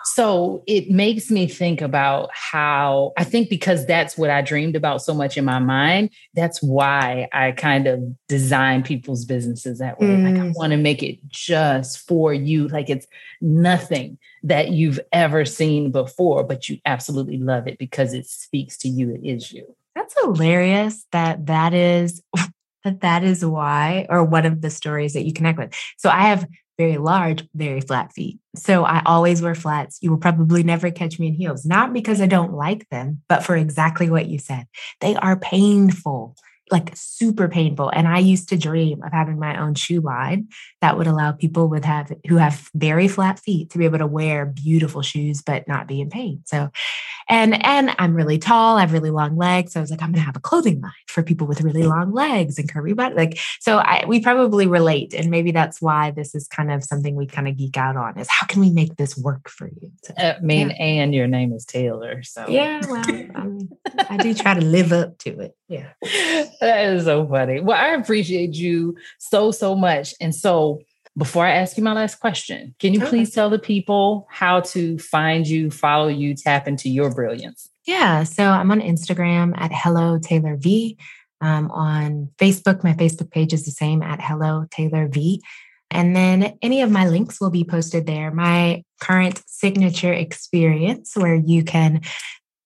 So 0.04 0.62
it 0.68 0.90
makes 0.90 1.28
me 1.28 1.48
think 1.48 1.80
about 1.80 2.30
how 2.32 3.14
I 3.16 3.24
think 3.24 3.48
because 3.48 3.84
that's 3.84 4.16
what 4.16 4.30
I 4.30 4.42
dreamed 4.42 4.76
about 4.76 5.02
so 5.02 5.12
much 5.12 5.36
in 5.36 5.44
my 5.44 5.58
mind, 5.58 6.10
that's 6.34 6.62
why 6.62 7.26
I 7.32 7.50
kind 7.50 7.88
of 7.88 8.00
design 8.28 8.84
people's 8.84 9.24
businesses 9.24 9.80
that 9.80 9.98
way. 9.98 10.06
Mm. 10.06 10.24
Like 10.24 10.40
I 10.40 10.46
mm. 10.46 10.52
want 10.54 10.70
to 10.70 10.76
make 10.76 11.02
it 11.02 11.18
just 11.28 12.06
for 12.06 12.32
you. 12.32 12.68
Like 12.68 12.90
it's 12.90 13.08
nothing 13.40 14.18
that 14.44 14.70
you've 14.70 15.00
ever 15.10 15.44
seen 15.44 15.90
before, 15.90 16.44
but 16.44 16.68
you 16.68 16.78
absolutely 16.86 17.38
love 17.38 17.66
it 17.66 17.78
because 17.78 18.14
it 18.14 18.26
speaks 18.26 18.76
to 18.78 18.88
you. 18.88 19.10
It 19.14 19.26
is 19.26 19.50
you. 19.50 19.74
That's 20.04 20.20
hilarious 20.22 21.06
that 21.12 21.46
that 21.46 21.72
is 21.72 22.22
that 22.84 23.00
that 23.00 23.24
is 23.24 23.44
why 23.44 24.06
or 24.10 24.22
one 24.22 24.44
of 24.44 24.60
the 24.60 24.68
stories 24.68 25.14
that 25.14 25.24
you 25.24 25.32
connect 25.32 25.58
with. 25.58 25.74
So 25.96 26.10
I 26.10 26.22
have 26.22 26.46
very 26.76 26.98
large, 26.98 27.42
very 27.54 27.80
flat 27.80 28.12
feet. 28.12 28.38
So 28.54 28.84
I 28.84 29.02
always 29.06 29.40
wear 29.40 29.54
flats. 29.54 29.98
You 30.02 30.10
will 30.10 30.18
probably 30.18 30.62
never 30.62 30.90
catch 30.90 31.18
me 31.18 31.28
in 31.28 31.34
heels, 31.34 31.64
not 31.64 31.94
because 31.94 32.20
I 32.20 32.26
don't 32.26 32.52
like 32.52 32.86
them, 32.90 33.22
but 33.28 33.44
for 33.44 33.56
exactly 33.56 34.10
what 34.10 34.26
you 34.26 34.38
said. 34.38 34.66
They 35.00 35.14
are 35.14 35.38
painful, 35.38 36.36
like 36.70 36.90
super 36.94 37.48
painful. 37.48 37.88
And 37.88 38.06
I 38.06 38.18
used 38.18 38.50
to 38.50 38.58
dream 38.58 39.02
of 39.02 39.10
having 39.10 39.38
my 39.38 39.58
own 39.58 39.74
shoe 39.74 40.00
line 40.00 40.48
that 40.84 40.98
would 40.98 41.06
allow 41.06 41.32
people 41.32 41.66
with 41.66 41.82
have 41.82 42.12
who 42.28 42.36
have 42.36 42.68
very 42.74 43.08
flat 43.08 43.38
feet 43.38 43.70
to 43.70 43.78
be 43.78 43.86
able 43.86 43.96
to 43.96 44.06
wear 44.06 44.44
beautiful 44.44 45.00
shoes 45.00 45.40
but 45.40 45.66
not 45.66 45.88
be 45.88 45.98
in 45.98 46.10
pain. 46.10 46.42
So 46.44 46.68
and 47.26 47.64
and 47.64 47.94
I'm 47.98 48.12
really 48.12 48.36
tall, 48.36 48.76
I 48.76 48.82
have 48.82 48.92
really 48.92 49.08
long 49.08 49.34
legs. 49.34 49.72
So 49.72 49.80
I 49.80 49.82
was 49.82 49.90
like, 49.90 50.02
I'm 50.02 50.12
gonna 50.12 50.26
have 50.26 50.36
a 50.36 50.40
clothing 50.40 50.82
line 50.82 50.92
for 51.06 51.22
people 51.22 51.46
with 51.46 51.62
really 51.62 51.84
long 51.84 52.12
legs 52.12 52.58
and 52.58 52.70
curvy 52.70 52.94
butt. 52.94 53.16
Like 53.16 53.38
so 53.60 53.78
I 53.78 54.04
we 54.06 54.20
probably 54.20 54.66
relate. 54.66 55.14
And 55.14 55.30
maybe 55.30 55.52
that's 55.52 55.80
why 55.80 56.10
this 56.10 56.34
is 56.34 56.46
kind 56.48 56.70
of 56.70 56.84
something 56.84 57.14
we 57.16 57.26
kind 57.26 57.48
of 57.48 57.56
geek 57.56 57.78
out 57.78 57.96
on 57.96 58.18
is 58.18 58.28
how 58.28 58.46
can 58.46 58.60
we 58.60 58.68
make 58.68 58.96
this 58.96 59.16
work 59.16 59.48
for 59.48 59.70
you? 59.80 59.90
So, 60.02 60.12
I 60.18 60.38
mean, 60.42 60.68
yeah. 60.68 60.76
and 60.76 61.14
your 61.14 61.26
name 61.26 61.54
is 61.54 61.64
Taylor. 61.64 62.22
So 62.22 62.44
yeah, 62.46 62.82
well, 62.86 63.26
um, 63.36 63.70
I 64.10 64.18
do 64.18 64.34
try 64.34 64.52
to 64.52 64.64
live 64.64 64.92
up 64.92 65.16
to 65.20 65.40
it. 65.40 65.56
Yeah. 65.68 65.88
That 66.60 66.84
is 66.86 67.04
so 67.04 67.26
funny. 67.26 67.60
Well, 67.60 67.76
I 67.76 67.88
appreciate 67.94 68.54
you 68.54 68.96
so, 69.18 69.50
so 69.50 69.74
much. 69.74 70.14
And 70.20 70.34
so 70.34 70.73
before 71.16 71.46
I 71.46 71.52
ask 71.52 71.76
you 71.76 71.84
my 71.84 71.92
last 71.92 72.16
question, 72.16 72.74
can 72.80 72.92
you 72.92 73.00
okay. 73.00 73.08
please 73.08 73.30
tell 73.32 73.50
the 73.50 73.58
people 73.58 74.26
how 74.30 74.60
to 74.60 74.98
find 74.98 75.46
you, 75.46 75.70
follow 75.70 76.08
you, 76.08 76.34
tap 76.34 76.66
into 76.66 76.88
your 76.88 77.14
brilliance? 77.14 77.70
Yeah. 77.86 78.24
So 78.24 78.44
I'm 78.44 78.70
on 78.70 78.80
Instagram 78.80 79.52
at 79.56 79.70
Hello 79.72 80.18
Taylor 80.18 80.56
V. 80.56 80.98
Um, 81.40 81.70
on 81.70 82.30
Facebook, 82.38 82.82
my 82.82 82.94
Facebook 82.94 83.30
page 83.30 83.52
is 83.52 83.64
the 83.64 83.70
same 83.70 84.02
at 84.02 84.20
Hello 84.20 84.66
Taylor 84.70 85.08
V. 85.08 85.42
And 85.90 86.16
then 86.16 86.58
any 86.62 86.80
of 86.80 86.90
my 86.90 87.06
links 87.06 87.40
will 87.40 87.50
be 87.50 87.64
posted 87.64 88.06
there. 88.06 88.30
My 88.30 88.82
current 89.00 89.42
signature 89.46 90.12
experience, 90.12 91.14
where 91.14 91.34
you 91.34 91.62
can 91.62 92.00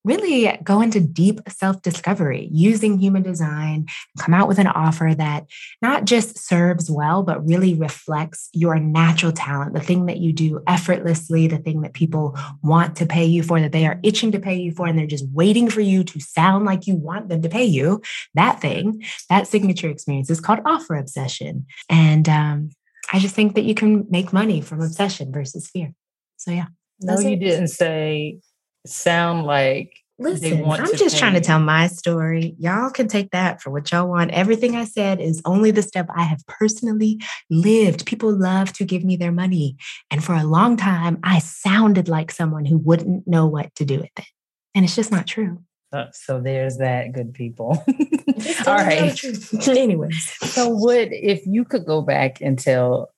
really 0.04 0.56
go 0.62 0.80
into 0.80 1.00
deep 1.00 1.40
self 1.48 1.82
discovery 1.82 2.48
using 2.52 2.98
human 2.98 3.22
design, 3.22 3.86
come 4.18 4.34
out 4.34 4.48
with 4.48 4.58
an 4.58 4.66
offer 4.66 5.14
that 5.16 5.46
not 5.82 6.04
just 6.04 6.38
serves 6.38 6.90
well, 6.90 7.22
but 7.22 7.46
really 7.46 7.74
reflects 7.74 8.48
your 8.52 8.78
natural 8.78 9.32
talent, 9.32 9.74
the 9.74 9.80
thing 9.80 10.06
that 10.06 10.18
you 10.18 10.32
do 10.32 10.62
effortlessly, 10.66 11.46
the 11.46 11.58
thing 11.58 11.82
that 11.82 11.92
people 11.92 12.36
want 12.62 12.96
to 12.96 13.06
pay 13.06 13.24
you 13.24 13.42
for, 13.42 13.60
that 13.60 13.72
they 13.72 13.86
are 13.86 14.00
itching 14.02 14.32
to 14.32 14.40
pay 14.40 14.56
you 14.56 14.72
for, 14.72 14.86
and 14.86 14.98
they're 14.98 15.06
just 15.06 15.28
waiting 15.32 15.68
for 15.68 15.80
you 15.80 16.04
to 16.04 16.20
sound 16.20 16.64
like 16.64 16.86
you 16.86 16.94
want 16.94 17.28
them 17.28 17.42
to 17.42 17.48
pay 17.48 17.64
you. 17.64 18.00
That 18.34 18.60
thing, 18.60 19.04
that 19.28 19.46
signature 19.46 19.88
experience 19.88 20.30
is 20.30 20.40
called 20.40 20.60
offer 20.64 20.96
obsession. 20.96 21.66
And 21.88 22.28
um, 22.28 22.70
I 23.12 23.18
just 23.18 23.34
think 23.34 23.54
that 23.54 23.64
you 23.64 23.74
can 23.74 24.06
make 24.10 24.32
money 24.32 24.60
from 24.60 24.80
obsession 24.80 25.32
versus 25.32 25.68
fear. 25.68 25.92
So, 26.36 26.50
yeah. 26.50 26.66
No, 27.00 27.18
you 27.18 27.36
didn't 27.36 27.68
say 27.68 28.40
sound 28.86 29.44
like 29.44 29.92
Listen, 30.20 30.64
I'm 30.64 30.96
just 30.96 31.16
trying 31.16 31.34
to 31.34 31.40
tell 31.40 31.60
my 31.60 31.86
story. 31.86 32.56
Y'all 32.58 32.90
can 32.90 33.06
take 33.06 33.30
that 33.30 33.62
for 33.62 33.70
what 33.70 33.92
y'all 33.92 34.08
want. 34.08 34.32
Everything 34.32 34.74
I 34.74 34.84
said 34.84 35.20
is 35.20 35.40
only 35.44 35.70
the 35.70 35.82
stuff 35.82 36.06
I 36.12 36.24
have 36.24 36.44
personally 36.48 37.20
lived. 37.50 38.04
People 38.04 38.36
love 38.36 38.72
to 38.74 38.84
give 38.84 39.04
me 39.04 39.16
their 39.16 39.30
money. 39.30 39.76
And 40.10 40.24
for 40.24 40.34
a 40.34 40.42
long 40.42 40.76
time, 40.76 41.20
I 41.22 41.38
sounded 41.38 42.08
like 42.08 42.32
someone 42.32 42.64
who 42.64 42.78
wouldn't 42.78 43.28
know 43.28 43.46
what 43.46 43.72
to 43.76 43.84
do 43.84 43.98
with 43.98 44.10
it. 44.18 44.26
And 44.74 44.84
it's 44.84 44.96
just 44.96 45.12
not 45.12 45.28
true. 45.28 45.62
Uh, 45.92 46.06
so 46.12 46.40
there's 46.40 46.78
that, 46.78 47.12
good 47.12 47.32
people. 47.32 47.84
All 48.66 48.74
right. 48.74 49.24
Anyways. 49.68 50.32
So, 50.52 50.68
would, 50.68 51.12
if 51.12 51.46
you 51.46 51.64
could 51.64 51.86
go 51.86 52.02
back 52.02 52.40
and 52.40 52.58
tell 52.58 53.10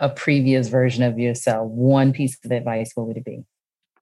a 0.00 0.08
previous 0.08 0.68
version 0.68 1.02
of 1.02 1.18
yourself 1.18 1.70
one 1.70 2.12
piece 2.14 2.38
of 2.44 2.50
advice, 2.50 2.92
what 2.94 3.06
would 3.06 3.18
it 3.18 3.24
be? 3.24 3.44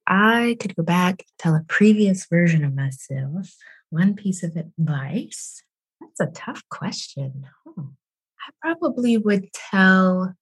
I 0.06 0.56
could 0.60 0.76
go 0.76 0.82
back, 0.82 1.24
tell 1.38 1.54
a 1.54 1.64
previous 1.66 2.26
version 2.26 2.64
of 2.64 2.74
myself 2.74 3.54
one 3.90 4.14
piece 4.14 4.42
of 4.42 4.56
advice. 4.56 5.62
That's 6.00 6.20
a 6.20 6.32
tough 6.34 6.62
question. 6.68 7.46
I 7.76 8.50
probably 8.60 9.16
would 9.16 9.52
tell. 9.52 10.34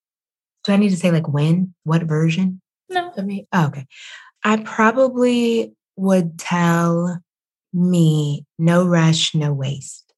Do 0.65 0.73
I 0.73 0.77
need 0.77 0.91
to 0.91 0.97
say 0.97 1.11
like 1.11 1.29
when? 1.29 1.75
What 1.85 2.03
version? 2.03 2.61
No. 2.89 3.13
I 3.17 3.21
me? 3.23 3.47
oh, 3.53 3.67
okay. 3.67 3.87
I 4.45 4.57
probably 4.59 5.75
would 5.97 6.39
tell 6.39 7.21
me 7.73 8.45
no 8.59 8.87
rush, 8.87 9.35
no 9.35 9.53
waste. 9.53 10.13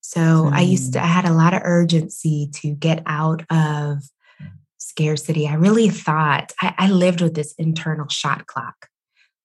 So 0.00 0.20
mm. 0.20 0.52
I 0.52 0.60
used 0.60 0.92
to, 0.92 1.02
I 1.02 1.06
had 1.06 1.24
a 1.24 1.32
lot 1.32 1.54
of 1.54 1.62
urgency 1.64 2.50
to 2.54 2.70
get 2.70 3.02
out 3.06 3.44
of 3.50 3.98
scarcity, 4.84 5.48
I 5.48 5.54
really 5.54 5.88
thought 5.88 6.52
I, 6.60 6.74
I 6.78 6.90
lived 6.90 7.20
with 7.20 7.34
this 7.34 7.54
internal 7.58 8.08
shot 8.08 8.46
clock. 8.46 8.88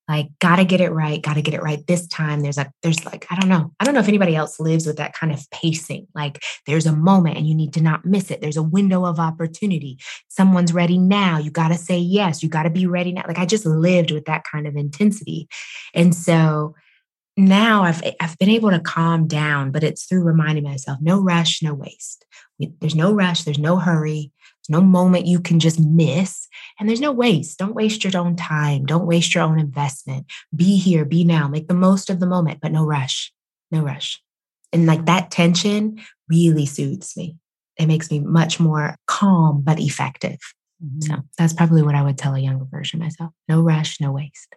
Like, 0.08 0.30
gotta 0.40 0.66
get 0.66 0.82
it 0.82 0.90
right, 0.90 1.22
gotta 1.22 1.44
get 1.44 1.54
it 1.54 1.62
right 1.62 1.86
this 1.86 2.08
time. 2.08 2.42
There's 2.42 2.58
a, 2.58 2.72
there's 2.82 3.06
like, 3.06 3.28
I 3.30 3.40
don't 3.40 3.48
know. 3.48 3.72
I 3.80 3.86
don't 3.86 3.94
know 3.94 4.00
if 4.00 4.08
anybody 4.08 4.36
else 4.36 4.60
lives 4.60 4.88
with 4.88 4.98
that 4.98 5.14
kind 5.14 5.32
of 5.32 5.48
pacing. 5.52 6.08
Like, 6.16 6.40
there's 6.66 6.88
a 6.88 6.96
moment 6.96 7.38
and 7.38 7.48
you 7.48 7.54
need 7.54 7.74
to 7.74 7.82
not 7.82 8.06
miss 8.06 8.32
it. 8.32 8.42
There's 8.42 8.58
a 8.58 8.64
window 8.64 9.06
of 9.06 9.20
opportunity. 9.20 10.00
Someone's 10.28 10.74
ready 10.74 10.98
now. 10.98 11.38
You 11.38 11.52
gotta 11.52 11.76
say 11.76 12.00
yes. 12.00 12.42
You 12.42 12.50
gotta 12.50 12.72
be 12.72 12.88
ready 12.88 13.12
now. 13.12 13.24
Like, 13.28 13.38
I 13.38 13.46
just 13.46 13.68
lived 13.68 14.10
with 14.10 14.26
that 14.26 14.46
kind 14.52 14.66
of 14.66 14.76
intensity. 14.76 15.48
And 15.94 16.16
so, 16.16 16.74
now 17.38 17.84
I've 17.84 18.04
I've 18.20 18.38
been 18.38 18.50
able 18.50 18.70
to 18.72 18.80
calm 18.80 19.26
down, 19.26 19.72
but 19.72 19.84
it's 19.84 20.06
through 20.06 20.24
reminding 20.24 20.66
myself 20.66 21.00
no 21.02 21.22
rush, 21.22 21.62
no 21.62 21.74
waste. 21.74 22.26
There's 22.82 22.96
no 22.96 23.14
rush, 23.14 23.44
there's 23.44 23.60
no 23.60 23.78
hurry 23.78 24.34
no 24.70 24.82
moment 24.82 25.26
you 25.26 25.40
can 25.40 25.60
just 25.60 25.80
miss. 25.80 26.48
And 26.80 26.88
there's 26.88 27.02
no 27.02 27.12
waste. 27.12 27.58
Don't 27.58 27.76
waste 27.76 28.04
your 28.04 28.16
own 28.18 28.36
time. 28.36 28.86
Don't 28.86 29.08
waste 29.08 29.36
your 29.36 29.44
own 29.44 29.60
investment. 29.60 30.28
Be 30.56 30.78
here, 30.78 31.04
be 31.06 31.24
now, 31.24 31.48
make 31.48 31.68
the 31.68 31.74
most 31.74 32.10
of 32.10 32.20
the 32.20 32.28
moment, 32.28 32.60
but 32.62 32.72
no 32.72 32.86
rush. 32.86 33.34
No 33.72 33.82
rush. 33.82 34.22
And 34.72 34.86
like 34.86 35.06
that 35.06 35.32
tension 35.32 36.00
really 36.30 36.66
soothes 36.66 37.18
me. 37.18 37.38
It 37.78 37.88
makes 37.88 38.12
me 38.12 38.20
much 38.20 38.60
more 38.60 38.96
calm, 39.08 39.62
but 39.64 39.80
effective. 39.80 40.38
Mm-hmm. 40.84 41.02
So 41.02 41.22
that's 41.38 41.54
probably 41.54 41.82
what 41.82 41.96
I 41.96 42.04
would 42.04 42.18
tell 42.18 42.36
a 42.36 42.40
younger 42.40 42.66
version 42.66 43.00
myself. 43.00 43.32
No 43.48 43.62
rush, 43.62 44.00
no 44.00 44.12
waste. 44.12 44.56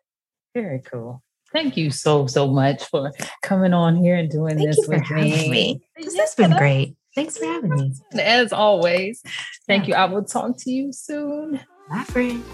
Very 0.54 0.80
cool. 0.80 1.22
Thank 1.52 1.76
you 1.76 1.90
so, 1.90 2.26
so 2.26 2.48
much 2.48 2.84
for 2.84 3.12
coming 3.42 3.74
on 3.74 3.96
here 3.96 4.16
and 4.16 4.30
doing 4.30 4.56
Thank 4.56 4.68
this 4.68 4.88
with 4.88 5.10
me. 5.10 5.50
me. 5.50 5.80
This 5.96 6.16
has 6.16 6.34
been 6.34 6.56
great. 6.56 6.96
Thanks 7.14 7.36
for 7.36 7.44
having 7.44 7.74
me. 7.74 7.92
As 8.18 8.52
always, 8.52 9.22
thank 9.66 9.86
you. 9.86 9.94
I 9.94 10.06
will 10.06 10.24
talk 10.24 10.56
to 10.58 10.70
you 10.70 10.92
soon. 10.92 11.60
Bye, 11.90 12.04
friends. 12.04 12.44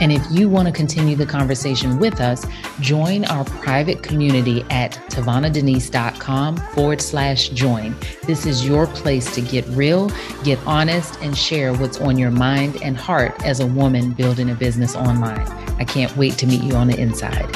And 0.00 0.12
if 0.12 0.24
you 0.30 0.48
want 0.48 0.68
to 0.68 0.72
continue 0.72 1.16
the 1.16 1.26
conversation 1.26 1.98
with 1.98 2.20
us, 2.20 2.46
join 2.80 3.24
our 3.24 3.44
private 3.44 4.02
community 4.02 4.62
at 4.70 4.92
tavanadenise.com 5.10 6.56
forward 6.56 7.00
slash 7.00 7.48
join. 7.48 7.96
This 8.24 8.46
is 8.46 8.64
your 8.64 8.86
place 8.86 9.34
to 9.34 9.40
get 9.40 9.66
real, 9.68 10.10
get 10.44 10.58
honest, 10.66 11.20
and 11.20 11.36
share 11.36 11.74
what's 11.74 12.00
on 12.00 12.16
your 12.16 12.30
mind 12.30 12.80
and 12.82 12.96
heart 12.96 13.44
as 13.44 13.58
a 13.58 13.66
woman 13.66 14.12
building 14.12 14.50
a 14.50 14.54
business 14.54 14.94
online. 14.94 15.46
I 15.80 15.84
can't 15.84 16.16
wait 16.16 16.34
to 16.34 16.46
meet 16.46 16.62
you 16.62 16.74
on 16.74 16.86
the 16.86 16.98
inside. 16.98 17.52